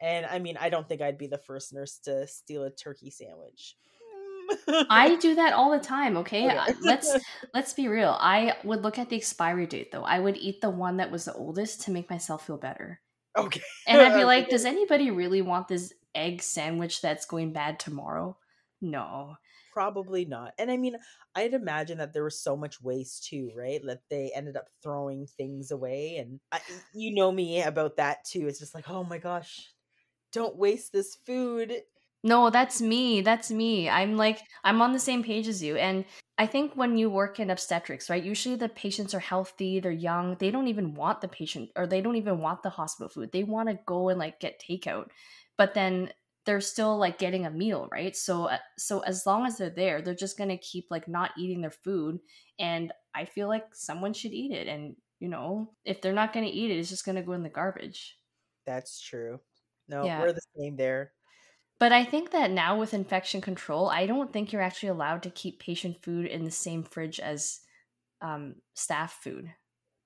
And 0.00 0.26
I 0.26 0.38
mean, 0.38 0.56
I 0.58 0.68
don't 0.68 0.88
think 0.88 1.02
I'd 1.02 1.18
be 1.18 1.26
the 1.26 1.38
first 1.38 1.72
nurse 1.72 1.98
to 2.04 2.26
steal 2.26 2.64
a 2.64 2.70
turkey 2.70 3.10
sandwich. 3.10 3.76
I 4.68 5.16
do 5.20 5.34
that 5.34 5.52
all 5.52 5.70
the 5.70 5.78
time, 5.84 6.16
okay? 6.18 6.46
okay. 6.46 6.74
let's 6.80 7.16
let's 7.52 7.72
be 7.72 7.88
real. 7.88 8.16
I 8.20 8.54
would 8.64 8.82
look 8.82 8.98
at 8.98 9.08
the 9.08 9.16
expiry 9.16 9.66
date 9.66 9.90
though. 9.92 10.04
I 10.04 10.18
would 10.18 10.36
eat 10.36 10.60
the 10.60 10.70
one 10.70 10.98
that 10.98 11.10
was 11.10 11.24
the 11.24 11.34
oldest 11.34 11.82
to 11.82 11.90
make 11.90 12.10
myself 12.10 12.46
feel 12.46 12.58
better. 12.58 13.00
Okay. 13.36 13.62
And 13.86 14.00
I'd 14.00 14.16
be 14.16 14.24
like, 14.24 14.48
does 14.48 14.64
anybody 14.64 15.10
really 15.10 15.42
want 15.42 15.68
this 15.68 15.92
egg 16.16 16.42
sandwich 16.42 17.00
that's 17.00 17.26
going 17.26 17.52
bad 17.52 17.78
tomorrow? 17.78 18.36
No. 18.80 19.36
Probably 19.72 20.24
not. 20.24 20.52
And 20.58 20.70
I 20.70 20.78
mean, 20.78 20.96
I'd 21.34 21.52
imagine 21.52 21.98
that 21.98 22.14
there 22.14 22.24
was 22.24 22.40
so 22.40 22.56
much 22.56 22.80
waste 22.80 23.26
too, 23.28 23.50
right? 23.54 23.80
That 23.84 24.00
they 24.08 24.32
ended 24.34 24.56
up 24.56 24.68
throwing 24.82 25.26
things 25.26 25.70
away. 25.70 26.16
And 26.16 26.40
uh, 26.50 26.58
I, 26.66 26.72
you 26.94 27.14
know 27.14 27.30
me 27.30 27.62
about 27.62 27.96
that 27.98 28.24
too. 28.24 28.48
It's 28.48 28.58
just 28.58 28.74
like, 28.74 28.88
oh 28.88 29.04
my 29.04 29.18
gosh, 29.18 29.68
don't 30.32 30.56
waste 30.56 30.92
this 30.92 31.16
food. 31.26 31.74
No, 32.24 32.48
that's 32.50 32.80
me. 32.80 33.20
That's 33.20 33.50
me. 33.50 33.88
I'm 33.88 34.16
like, 34.16 34.40
I'm 34.64 34.80
on 34.80 34.92
the 34.92 34.98
same 34.98 35.22
page 35.22 35.46
as 35.46 35.62
you. 35.62 35.76
And 35.76 36.06
I 36.38 36.46
think 36.46 36.72
when 36.74 36.96
you 36.98 37.08
work 37.08 37.38
in 37.38 37.50
obstetrics, 37.50 38.10
right, 38.10 38.22
usually 38.22 38.56
the 38.56 38.68
patients 38.68 39.14
are 39.14 39.20
healthy, 39.20 39.78
they're 39.78 39.92
young, 39.92 40.36
they 40.38 40.50
don't 40.50 40.68
even 40.68 40.94
want 40.94 41.20
the 41.20 41.28
patient 41.28 41.70
or 41.76 41.86
they 41.86 42.00
don't 42.00 42.16
even 42.16 42.40
want 42.40 42.62
the 42.62 42.70
hospital 42.70 43.08
food. 43.08 43.30
They 43.32 43.44
want 43.44 43.68
to 43.68 43.78
go 43.86 44.08
and 44.08 44.18
like 44.18 44.40
get 44.40 44.60
takeout. 44.60 45.08
But 45.58 45.74
then 45.74 46.10
they're 46.44 46.60
still 46.60 46.96
like 46.96 47.18
getting 47.18 47.44
a 47.44 47.50
meal, 47.50 47.88
right? 47.90 48.16
So 48.16 48.44
uh, 48.44 48.58
so 48.78 49.00
as 49.00 49.26
long 49.26 49.46
as 49.46 49.58
they're 49.58 49.70
there, 49.70 50.00
they're 50.00 50.14
just 50.14 50.38
going 50.38 50.50
to 50.50 50.56
keep 50.56 50.86
like 50.90 51.08
not 51.08 51.32
eating 51.36 51.60
their 51.60 51.70
food 51.70 52.20
and 52.58 52.92
I 53.14 53.24
feel 53.24 53.48
like 53.48 53.64
someone 53.72 54.12
should 54.12 54.32
eat 54.32 54.52
it 54.52 54.68
and 54.68 54.96
you 55.18 55.28
know, 55.28 55.72
if 55.84 56.00
they're 56.00 56.12
not 56.12 56.32
going 56.32 56.46
to 56.46 56.52
eat 56.52 56.70
it, 56.70 56.78
it's 56.78 56.90
just 56.90 57.04
going 57.04 57.16
to 57.16 57.22
go 57.22 57.32
in 57.32 57.42
the 57.42 57.48
garbage. 57.48 58.18
That's 58.66 59.00
true. 59.00 59.40
No, 59.88 60.04
yeah. 60.04 60.20
we're 60.20 60.32
the 60.32 60.40
same 60.58 60.76
there. 60.76 61.12
But 61.78 61.92
I 61.92 62.04
think 62.04 62.30
that 62.32 62.50
now 62.50 62.78
with 62.78 62.94
infection 62.94 63.40
control, 63.40 63.88
I 63.88 64.06
don't 64.06 64.32
think 64.32 64.52
you're 64.52 64.62
actually 64.62 64.90
allowed 64.90 65.22
to 65.24 65.30
keep 65.30 65.60
patient 65.60 66.02
food 66.02 66.26
in 66.26 66.44
the 66.44 66.50
same 66.50 66.82
fridge 66.82 67.20
as 67.20 67.60
um, 68.22 68.56
staff 68.74 69.18
food. 69.22 69.52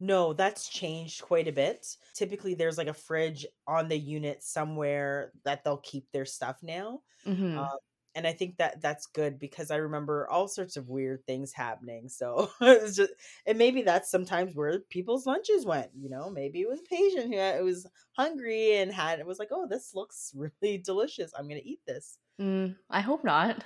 No, 0.00 0.32
that's 0.32 0.68
changed 0.68 1.22
quite 1.22 1.46
a 1.46 1.52
bit. 1.52 1.86
Typically, 2.14 2.54
there's 2.54 2.78
like 2.78 2.88
a 2.88 2.94
fridge 2.94 3.46
on 3.66 3.88
the 3.88 3.98
unit 3.98 4.42
somewhere 4.42 5.32
that 5.44 5.62
they'll 5.62 5.76
keep 5.76 6.10
their 6.10 6.24
stuff 6.24 6.56
now. 6.62 7.00
Mm-hmm. 7.26 7.58
Um, 7.58 7.78
and 8.14 8.26
I 8.26 8.32
think 8.32 8.56
that 8.56 8.80
that's 8.80 9.06
good 9.06 9.38
because 9.38 9.70
I 9.70 9.76
remember 9.76 10.28
all 10.28 10.48
sorts 10.48 10.76
of 10.76 10.88
weird 10.88 11.24
things 11.26 11.52
happening. 11.52 12.08
So 12.08 12.50
it's 12.60 12.96
just, 12.96 13.12
and 13.46 13.58
maybe 13.58 13.82
that's 13.82 14.10
sometimes 14.10 14.54
where 14.54 14.80
people's 14.90 15.26
lunches 15.26 15.64
went. 15.64 15.90
You 15.94 16.10
know, 16.10 16.30
maybe 16.30 16.60
it 16.60 16.68
was 16.68 16.80
a 16.80 16.88
patient 16.88 17.32
who 17.32 17.38
it 17.38 17.62
was 17.62 17.86
hungry 18.12 18.76
and 18.76 18.92
had 18.92 19.20
it 19.20 19.26
was 19.26 19.38
like, 19.38 19.50
oh, 19.52 19.66
this 19.68 19.94
looks 19.94 20.32
really 20.62 20.78
delicious. 20.78 21.32
I'm 21.38 21.46
gonna 21.46 21.60
eat 21.62 21.80
this. 21.86 22.16
Mm, 22.40 22.74
I 22.88 23.00
hope 23.00 23.22
not. 23.22 23.62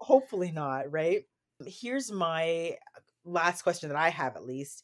Hopefully 0.00 0.50
not. 0.50 0.90
Right. 0.90 1.24
Here's 1.66 2.10
my 2.10 2.76
last 3.24 3.62
question 3.62 3.88
that 3.90 3.98
I 3.98 4.08
have, 4.08 4.36
at 4.36 4.46
least. 4.46 4.82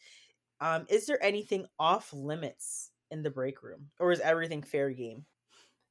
Um, 0.63 0.87
is 0.89 1.07
there 1.07 1.23
anything 1.23 1.67
off 1.79 2.13
limits 2.13 2.93
in 3.11 3.23
the 3.23 3.31
break 3.31 3.65
room, 3.65 3.91
or 3.99 4.13
is 4.13 4.21
everything 4.21 4.63
fair 4.63 4.91
game? 4.91 5.27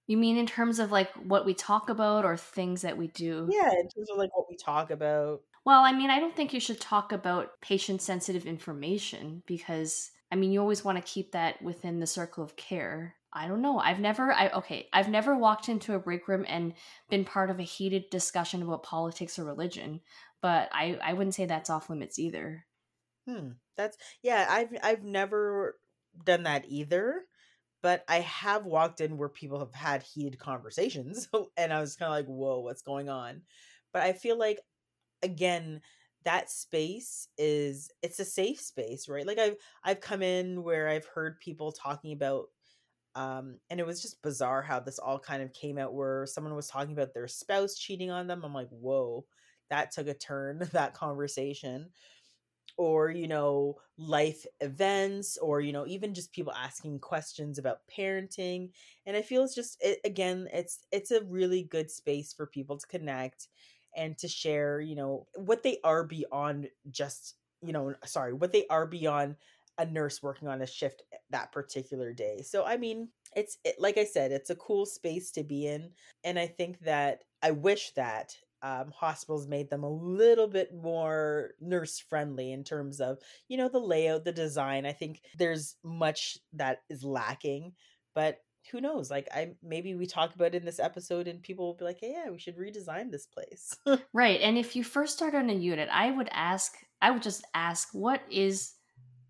You 0.07 0.17
mean 0.17 0.37
in 0.37 0.45
terms 0.47 0.79
of 0.79 0.91
like 0.91 1.11
what 1.13 1.45
we 1.45 1.53
talk 1.53 1.89
about 1.89 2.23
or 2.25 2.37
things 2.37 2.81
that 2.83 2.97
we 2.97 3.07
do? 3.07 3.49
Yeah, 3.51 3.71
in 3.71 3.89
terms 3.89 4.09
of 4.09 4.17
like 4.17 4.35
what 4.35 4.47
we 4.49 4.55
talk 4.55 4.89
about. 4.91 5.41
Well, 5.65 5.83
I 5.83 5.91
mean, 5.91 6.09
I 6.09 6.19
don't 6.19 6.35
think 6.35 6.53
you 6.53 6.59
should 6.59 6.79
talk 6.79 7.11
about 7.11 7.59
patient 7.61 8.01
sensitive 8.01 8.45
information 8.45 9.43
because 9.45 10.11
I 10.31 10.35
mean, 10.35 10.51
you 10.53 10.61
always 10.61 10.85
want 10.85 10.97
to 10.97 11.11
keep 11.11 11.33
that 11.33 11.61
within 11.61 11.99
the 11.99 12.07
circle 12.07 12.43
of 12.43 12.55
care. 12.55 13.15
I 13.33 13.47
don't 13.47 13.61
know. 13.61 13.77
I've 13.79 13.99
never 13.99 14.31
I 14.33 14.49
okay, 14.51 14.87
I've 14.93 15.09
never 15.09 15.35
walked 15.37 15.69
into 15.69 15.95
a 15.95 15.99
break 15.99 16.27
room 16.27 16.45
and 16.47 16.73
been 17.09 17.25
part 17.25 17.49
of 17.49 17.59
a 17.59 17.63
heated 17.63 18.09
discussion 18.09 18.61
about 18.61 18.83
politics 18.83 19.37
or 19.37 19.43
religion, 19.45 20.01
but 20.41 20.69
I 20.71 20.97
I 21.03 21.13
wouldn't 21.13 21.35
say 21.35 21.45
that's 21.45 21.69
off 21.69 21.89
limits 21.89 22.19
either. 22.19 22.65
Hmm. 23.27 23.49
That's 23.77 23.97
yeah, 24.23 24.47
I've 24.49 24.69
I've 24.83 25.03
never 25.03 25.77
done 26.25 26.43
that 26.43 26.65
either 26.67 27.23
but 27.83 28.05
I 28.09 28.21
have 28.21 28.65
walked 28.65 29.01
in 29.01 29.17
where 29.17 29.29
people 29.29 29.59
have 29.59 29.73
had 29.73 30.03
heated 30.03 30.39
conversations 30.39 31.29
and 31.57 31.73
I 31.73 31.81
was 31.81 31.97
kind 31.97 32.07
of 32.13 32.17
like, 32.17 32.27
whoa, 32.27 32.61
what's 32.61 32.81
going 32.83 33.09
on? 33.09 33.41
But 33.93 34.03
I 34.03 34.13
feel 34.13 34.39
like, 34.39 34.61
again, 35.23 35.81
that 36.25 36.49
space 36.51 37.27
is 37.37 37.91
it's 38.03 38.19
a 38.19 38.25
safe 38.25 38.59
space 38.61 39.09
right 39.09 39.27
like 39.27 39.39
i've 39.39 39.55
i've 39.83 40.01
come 40.01 40.21
in 40.23 40.63
where 40.63 40.89
i've 40.89 41.05
heard 41.05 41.39
people 41.39 41.71
talking 41.71 42.13
about 42.13 42.47
um 43.15 43.57
and 43.69 43.79
it 43.79 43.85
was 43.85 44.01
just 44.01 44.21
bizarre 44.21 44.61
how 44.61 44.79
this 44.79 44.99
all 44.99 45.19
kind 45.19 45.43
of 45.43 45.51
came 45.53 45.77
out 45.77 45.93
where 45.93 46.25
someone 46.25 46.55
was 46.55 46.67
talking 46.67 46.93
about 46.93 47.13
their 47.13 47.27
spouse 47.27 47.75
cheating 47.77 48.09
on 48.09 48.27
them 48.27 48.41
i'm 48.43 48.53
like 48.53 48.69
whoa 48.69 49.25
that 49.69 49.91
took 49.91 50.07
a 50.07 50.13
turn 50.13 50.59
that 50.71 50.93
conversation 50.93 51.89
or 52.77 53.09
you 53.11 53.27
know 53.27 53.75
life 53.97 54.45
events 54.61 55.37
or 55.37 55.61
you 55.61 55.71
know 55.71 55.85
even 55.85 56.13
just 56.13 56.31
people 56.31 56.53
asking 56.53 56.99
questions 56.99 57.57
about 57.57 57.81
parenting 57.95 58.69
and 59.05 59.15
i 59.15 59.21
feel 59.21 59.43
it's 59.43 59.55
just 59.55 59.77
it, 59.81 59.99
again 60.05 60.47
it's 60.53 60.79
it's 60.91 61.11
a 61.11 61.23
really 61.25 61.63
good 61.63 61.91
space 61.91 62.33
for 62.33 62.47
people 62.47 62.77
to 62.77 62.87
connect 62.87 63.49
and 63.95 64.17
to 64.17 64.27
share 64.27 64.79
you 64.81 64.95
know 64.95 65.27
what 65.35 65.63
they 65.63 65.77
are 65.83 66.03
beyond 66.03 66.67
just 66.89 67.35
you 67.61 67.73
know 67.73 67.93
sorry 68.05 68.33
what 68.33 68.51
they 68.51 68.65
are 68.69 68.87
beyond 68.87 69.35
a 69.77 69.85
nurse 69.85 70.21
working 70.21 70.47
on 70.47 70.61
a 70.61 70.67
shift 70.67 71.03
eh, 71.13 71.17
that 71.29 71.51
particular 71.51 72.13
day. 72.13 72.41
So 72.43 72.65
i 72.65 72.77
mean 72.77 73.09
it's 73.35 73.57
it, 73.63 73.75
like 73.79 73.97
i 73.97 74.03
said 74.03 74.31
it's 74.31 74.49
a 74.49 74.55
cool 74.55 74.85
space 74.85 75.31
to 75.31 75.43
be 75.43 75.67
in 75.67 75.89
and 76.23 76.37
i 76.37 76.45
think 76.45 76.79
that 76.81 77.23
i 77.41 77.51
wish 77.51 77.91
that 77.91 78.35
um, 78.63 78.91
hospitals 78.95 79.47
made 79.47 79.69
them 79.69 79.83
a 79.83 79.89
little 79.89 80.47
bit 80.47 80.73
more 80.73 81.51
nurse 81.59 81.99
friendly 81.99 82.51
in 82.51 82.63
terms 82.63 82.99
of 82.99 83.17
you 83.47 83.57
know 83.57 83.69
the 83.69 83.79
layout 83.79 84.23
the 84.23 84.31
design 84.31 84.85
i 84.85 84.91
think 84.91 85.21
there's 85.37 85.75
much 85.83 86.37
that 86.53 86.81
is 86.89 87.03
lacking 87.03 87.73
but 88.13 88.39
who 88.69 88.81
knows? 88.81 89.09
Like 89.09 89.27
I 89.33 89.53
maybe 89.63 89.95
we 89.95 90.05
talk 90.05 90.35
about 90.35 90.55
in 90.55 90.65
this 90.65 90.79
episode 90.79 91.27
and 91.27 91.41
people 91.41 91.65
will 91.65 91.73
be 91.73 91.85
like, 91.85 91.99
hey, 91.99 92.13
yeah, 92.15 92.29
we 92.29 92.37
should 92.37 92.57
redesign 92.57 93.11
this 93.11 93.25
place. 93.25 93.75
right. 94.13 94.39
And 94.41 94.57
if 94.57 94.75
you 94.75 94.83
first 94.83 95.15
start 95.15 95.33
on 95.33 95.49
a 95.49 95.53
unit, 95.53 95.89
I 95.91 96.11
would 96.11 96.29
ask 96.31 96.75
I 97.01 97.11
would 97.11 97.23
just 97.23 97.43
ask 97.53 97.89
what 97.93 98.21
is 98.29 98.73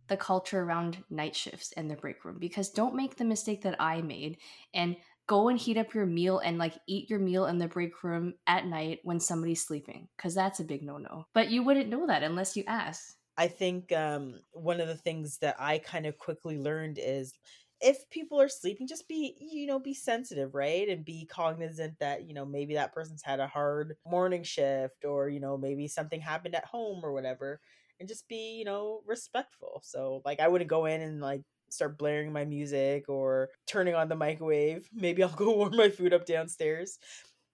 the 0.08 0.18
culture 0.18 0.60
around 0.60 1.02
night 1.10 1.36
shifts 1.36 1.72
and 1.78 1.90
the 1.90 1.96
break 1.96 2.26
room 2.26 2.38
because 2.38 2.70
don't 2.70 2.96
make 2.96 3.16
the 3.16 3.24
mistake 3.24 3.62
that 3.62 3.78
I 3.80 4.02
made 4.02 4.40
and 4.74 4.98
go 5.32 5.48
and 5.48 5.58
heat 5.58 5.78
up 5.78 5.94
your 5.94 6.06
meal 6.06 6.40
and 6.40 6.58
like 6.58 6.78
eat 6.88 7.10
your 7.10 7.20
meal 7.20 7.46
in 7.46 7.58
the 7.58 7.68
break 7.70 8.04
room 8.04 8.34
at 8.48 8.66
night 8.66 9.00
when 9.04 9.18
somebody's 9.18 9.66
sleeping 9.66 10.10
because 10.18 10.36
that's 10.36 10.60
a 10.60 10.64
big 10.66 10.84
no-no. 10.84 11.26
But 11.34 11.50
you 11.50 11.64
wouldn't 11.64 11.88
know 11.88 12.06
that 12.08 12.22
unless 12.22 12.58
you 12.58 12.66
ask. 12.68 13.16
I 13.38 13.48
think 13.48 13.94
um, 13.94 14.42
one 14.52 14.82
of 14.82 14.90
the 14.90 14.98
things 14.98 15.38
that 15.38 15.56
I 15.58 15.78
kind 15.78 16.06
of 16.06 16.18
quickly 16.18 16.60
learned 16.60 17.00
is 17.02 17.34
if 17.80 18.10
people 18.10 18.42
are 18.42 18.50
sleeping, 18.50 18.88
just 18.88 19.08
be, 19.08 19.38
you 19.40 19.68
know, 19.68 19.80
be 19.80 19.94
sensitive, 19.94 20.54
right? 20.54 20.90
And 20.90 21.06
be 21.06 21.26
cognizant 21.26 21.98
that, 22.00 22.28
you 22.28 22.34
know, 22.34 22.46
maybe 22.46 22.74
that 22.74 22.94
person's 22.94 23.24
had 23.24 23.40
a 23.40 23.48
hard 23.48 23.96
morning 24.06 24.44
shift 24.44 25.06
or, 25.06 25.30
you 25.30 25.40
know, 25.40 25.58
maybe 25.58 25.88
something 25.88 26.20
happened 26.20 26.56
at 26.56 26.66
home 26.66 27.00
or 27.06 27.14
whatever. 27.14 27.62
And 28.02 28.10
just 28.10 28.28
be, 28.28 28.58
you 28.58 28.66
know, 28.66 29.02
respectful. 29.06 29.80
So, 29.86 30.22
like, 30.26 30.42
I 30.42 30.50
wouldn't 30.50 30.70
go 30.70 30.86
in 30.86 31.00
and, 31.02 31.22
like, 31.22 31.44
start 31.72 31.98
blaring 31.98 32.32
my 32.34 32.46
music 32.46 33.10
or 33.10 33.50
turning 33.68 33.96
on 33.96 34.10
the 34.10 34.16
microwave. 34.16 34.88
Maybe 34.94 35.24
I'll 35.24 35.30
go 35.30 35.52
warm 35.56 35.76
my 35.76 35.90
food 35.90 36.14
up 36.14 36.26
downstairs. 36.26 37.00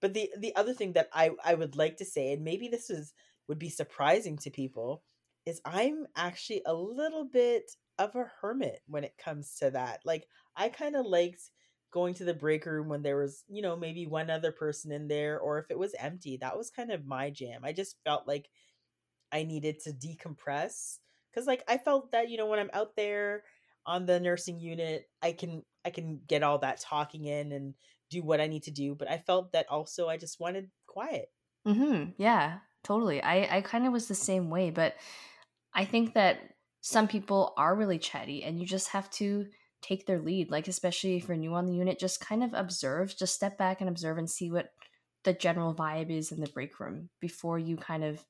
But 0.00 0.14
the 0.14 0.30
the 0.38 0.54
other 0.56 0.74
thing 0.74 0.92
that 0.92 1.08
I 1.12 1.30
I 1.44 1.54
would 1.54 1.76
like 1.76 1.96
to 1.98 2.04
say, 2.04 2.32
and 2.32 2.44
maybe 2.44 2.68
this 2.68 2.90
is 2.90 3.14
would 3.48 3.58
be 3.58 3.70
surprising 3.70 4.36
to 4.38 4.50
people, 4.50 5.02
is 5.46 5.60
I'm 5.64 6.06
actually 6.16 6.62
a 6.66 6.74
little 6.74 7.24
bit 7.24 7.70
of 7.98 8.14
a 8.14 8.30
hermit 8.40 8.80
when 8.86 9.04
it 9.04 9.18
comes 9.18 9.56
to 9.56 9.70
that. 9.72 10.00
Like 10.04 10.26
I 10.56 10.68
kind 10.68 10.94
of 10.96 11.06
liked 11.06 11.50
going 11.90 12.14
to 12.14 12.24
the 12.24 12.34
break 12.34 12.66
room 12.66 12.88
when 12.88 13.02
there 13.02 13.16
was, 13.16 13.44
you 13.48 13.62
know, 13.62 13.76
maybe 13.76 14.06
one 14.06 14.30
other 14.30 14.52
person 14.52 14.92
in 14.92 15.08
there 15.08 15.38
or 15.40 15.58
if 15.58 15.70
it 15.70 15.78
was 15.78 15.94
empty. 15.98 16.36
That 16.36 16.56
was 16.56 16.70
kind 16.70 16.92
of 16.92 17.06
my 17.06 17.30
jam. 17.30 17.62
I 17.64 17.72
just 17.72 17.96
felt 18.04 18.28
like 18.28 18.48
I 19.32 19.42
needed 19.42 19.80
to 19.80 19.92
decompress 19.92 20.98
cuz 21.34 21.46
like 21.46 21.64
I 21.68 21.78
felt 21.78 22.12
that, 22.12 22.30
you 22.30 22.36
know, 22.36 22.46
when 22.46 22.58
I'm 22.58 22.70
out 22.72 22.96
there 22.96 23.44
on 23.86 24.06
the 24.06 24.20
nursing 24.20 24.60
unit, 24.60 25.10
I 25.22 25.32
can 25.32 25.64
I 25.84 25.90
can 25.90 26.20
get 26.26 26.42
all 26.42 26.58
that 26.58 26.80
talking 26.80 27.24
in 27.24 27.52
and 27.52 27.74
do 28.10 28.22
what 28.22 28.40
I 28.40 28.46
need 28.46 28.64
to 28.64 28.70
do, 28.70 28.94
but 28.94 29.08
I 29.10 29.18
felt 29.18 29.52
that 29.52 29.68
also 29.68 30.08
I 30.08 30.16
just 30.16 30.40
wanted 30.40 30.70
quiet. 30.86 31.32
Mhm. 31.66 32.14
Yeah, 32.18 32.60
totally. 32.82 33.22
I 33.22 33.58
I 33.58 33.60
kind 33.62 33.86
of 33.86 33.92
was 33.92 34.08
the 34.08 34.14
same 34.14 34.50
way, 34.50 34.70
but 34.70 34.96
I 35.74 35.84
think 35.84 36.14
that 36.14 36.56
some 36.82 37.08
people 37.08 37.54
are 37.58 37.76
really 37.76 37.98
chatty 37.98 38.44
and 38.44 38.60
you 38.60 38.66
just 38.66 38.90
have 38.90 39.10
to 39.10 39.50
take 39.82 40.06
their 40.06 40.20
lead 40.20 40.50
like 40.50 40.68
especially 40.68 41.16
if 41.16 41.28
you're 41.28 41.36
new 41.36 41.54
on 41.54 41.66
the 41.66 41.74
unit 41.74 41.98
just 41.98 42.20
kind 42.20 42.44
of 42.44 42.54
observe 42.54 43.16
just 43.16 43.34
step 43.34 43.58
back 43.58 43.80
and 43.80 43.90
observe 43.90 44.18
and 44.18 44.30
see 44.30 44.50
what 44.50 44.72
the 45.24 45.34
general 45.34 45.74
vibe 45.74 46.10
is 46.10 46.32
in 46.32 46.40
the 46.40 46.48
break 46.48 46.80
room 46.80 47.10
before 47.20 47.58
you 47.58 47.76
kind 47.76 48.04
of 48.04 48.24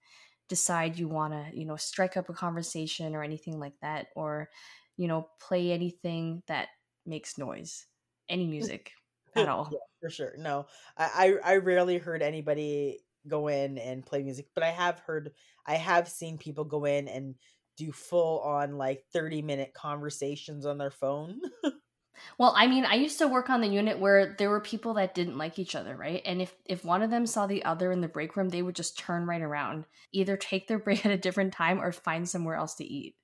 decide 0.49 0.99
you 0.99 1.09
want 1.09 1.33
to 1.35 1.57
you 1.59 1.65
know 1.67 1.77
strike 1.77 2.17
up 2.17 2.29
a 2.29 2.35
conversation 2.35 3.15
or 3.15 3.23
anything 3.23 3.59
like 3.61 3.79
that 3.83 4.09
or 4.17 4.51
you 4.99 5.09
know 5.09 5.27
play 5.41 5.73
anything 5.73 6.43
that 6.47 6.69
makes 7.07 7.39
noise 7.39 7.87
any 8.29 8.47
mm. 8.47 8.51
music 8.51 8.93
at 9.37 9.49
all 9.49 9.69
yeah, 9.73 9.79
for 10.01 10.11
sure 10.11 10.35
no 10.39 10.67
I, 10.97 11.39
I 11.45 11.53
i 11.53 11.57
rarely 11.57 11.97
heard 11.97 12.23
anybody 12.23 12.99
go 13.27 13.49
in 13.49 13.79
and 13.79 14.05
play 14.05 14.23
music 14.23 14.49
but 14.55 14.65
i 14.65 14.71
have 14.71 15.01
heard 15.01 15.33
i 15.67 15.75
have 15.75 16.09
seen 16.09 16.39
people 16.39 16.65
go 16.65 16.85
in 16.85 17.09
and 17.09 17.35
do 17.79 17.93
full 17.93 18.41
on 18.41 18.77
like 18.77 19.05
30 19.13 19.41
minute 19.41 19.73
conversations 19.73 20.67
on 20.67 20.77
their 20.77 20.91
phone. 20.91 21.41
well, 22.39 22.53
I 22.57 22.67
mean, 22.67 22.85
I 22.85 22.97
used 22.97 23.19
to 23.19 23.29
work 23.29 23.49
on 23.49 23.61
the 23.61 23.69
unit 23.69 24.01
where 24.01 24.35
there 24.37 24.51
were 24.51 24.61
people 24.61 24.95
that 24.95 25.15
didn't 25.15 25.39
like 25.39 25.59
each 25.59 25.77
other, 25.77 25.97
right? 25.97 26.21
And 26.27 26.43
if 26.43 26.55
if 26.67 26.85
one 26.85 27.03
of 27.03 27.11
them 27.11 27.25
saw 27.25 27.47
the 27.47 27.65
other 27.65 27.93
in 27.93 28.01
the 28.01 28.09
break 28.09 28.37
room, 28.37 28.49
they 28.49 28.63
would 28.63 28.75
just 28.75 28.99
turn 28.99 29.27
right 29.27 29.41
around, 29.41 29.87
either 30.13 30.37
take 30.37 30.67
their 30.67 30.79
break 30.85 31.07
at 31.07 31.13
a 31.13 31.17
different 31.17 31.55
time 31.55 31.81
or 31.81 31.93
find 31.93 32.29
somewhere 32.29 32.57
else 32.57 32.75
to 32.75 32.85
eat. 32.85 33.15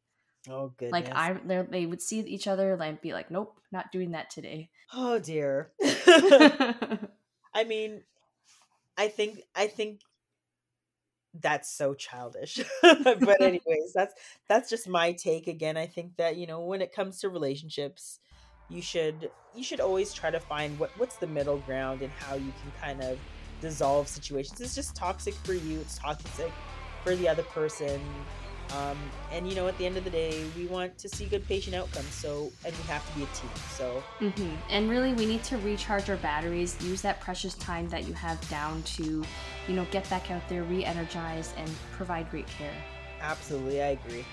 Oh, 0.49 0.73
good. 0.77 0.93
Like 0.93 1.15
I, 1.15 1.33
they 1.71 1.87
would 1.87 2.03
see 2.03 2.21
each 2.21 2.47
other 2.47 2.75
and 2.75 3.01
be 3.01 3.13
like, 3.13 3.31
"Nope, 3.31 3.59
not 3.73 3.93
doing 3.93 4.13
that 4.13 4.31
today." 4.31 4.71
Oh 4.93 5.19
dear. 5.19 5.73
I 7.55 7.65
mean, 7.67 8.03
I 8.97 9.09
think 9.09 9.41
I 9.55 9.67
think 9.67 10.01
that's 11.41 11.69
so 11.69 11.95
childish 11.95 12.61
but 12.83 13.41
anyways 13.41 13.93
that's 13.93 14.15
that's 14.49 14.71
just 14.71 14.89
my 14.89 15.11
take 15.13 15.49
again 15.49 15.77
i 15.77 15.85
think 15.85 16.17
that 16.17 16.37
you 16.37 16.47
know 16.47 16.61
when 16.61 16.81
it 16.81 16.93
comes 16.93 17.19
to 17.19 17.29
relationships 17.29 18.21
you 18.69 18.81
should 18.81 19.31
you 19.55 19.65
should 19.65 19.81
always 19.81 20.13
try 20.13 20.31
to 20.31 20.39
find 20.39 20.79
what 20.79 20.91
what's 20.97 21.17
the 21.17 21.27
middle 21.27 21.59
ground 21.59 22.03
and 22.03 22.13
how 22.13 22.37
you 22.37 22.53
can 22.63 22.73
kind 22.81 23.03
of 23.03 23.19
dissolve 23.61 24.07
situations 24.07 24.61
it's 24.61 24.75
just 24.77 24.95
toxic 24.95 25.35
for 25.43 25.55
you 25.55 25.81
it's 25.81 25.99
toxic 25.99 26.53
for 27.03 27.17
the 27.17 27.29
other 27.29 27.43
person 27.43 28.01
um, 28.75 28.99
and 29.33 29.49
you 29.49 29.55
know, 29.55 29.69
at 29.69 29.77
the 29.79 29.87
end 29.87 29.97
of 29.97 30.05
the 30.05 30.11
day, 30.11 30.45
we 30.57 30.67
want 30.67 30.97
to 30.99 31.09
see 31.09 31.27
good 31.27 31.47
patient 31.47 31.77
outcomes. 31.77 32.13
So, 32.15 32.53
and 32.65 32.75
we 32.75 32.83
have 32.85 33.07
to 33.11 33.19
be 33.19 33.25
a 33.25 33.27
team. 33.27 33.51
So, 33.71 34.03
mm-hmm. 34.21 34.55
and 34.71 34.91
really, 34.91 35.13
we 35.13 35.27
need 35.27 35.45
to 35.45 35.59
recharge 35.59 36.11
our 36.11 36.17
batteries. 36.17 36.77
Use 36.83 37.03
that 37.03 37.21
precious 37.21 37.55
time 37.55 37.89
that 37.89 38.07
you 38.07 38.15
have 38.15 38.41
down 38.49 38.83
to, 38.83 39.25
you 39.69 39.75
know, 39.75 39.87
get 39.91 40.09
back 40.11 40.31
out 40.31 40.47
there, 40.49 40.63
re-energize, 40.65 41.53
and 41.57 41.71
provide 41.93 42.31
great 42.31 42.47
care. 42.47 42.75
Absolutely, 43.21 43.83
I 43.83 43.89
agree. 43.89 44.25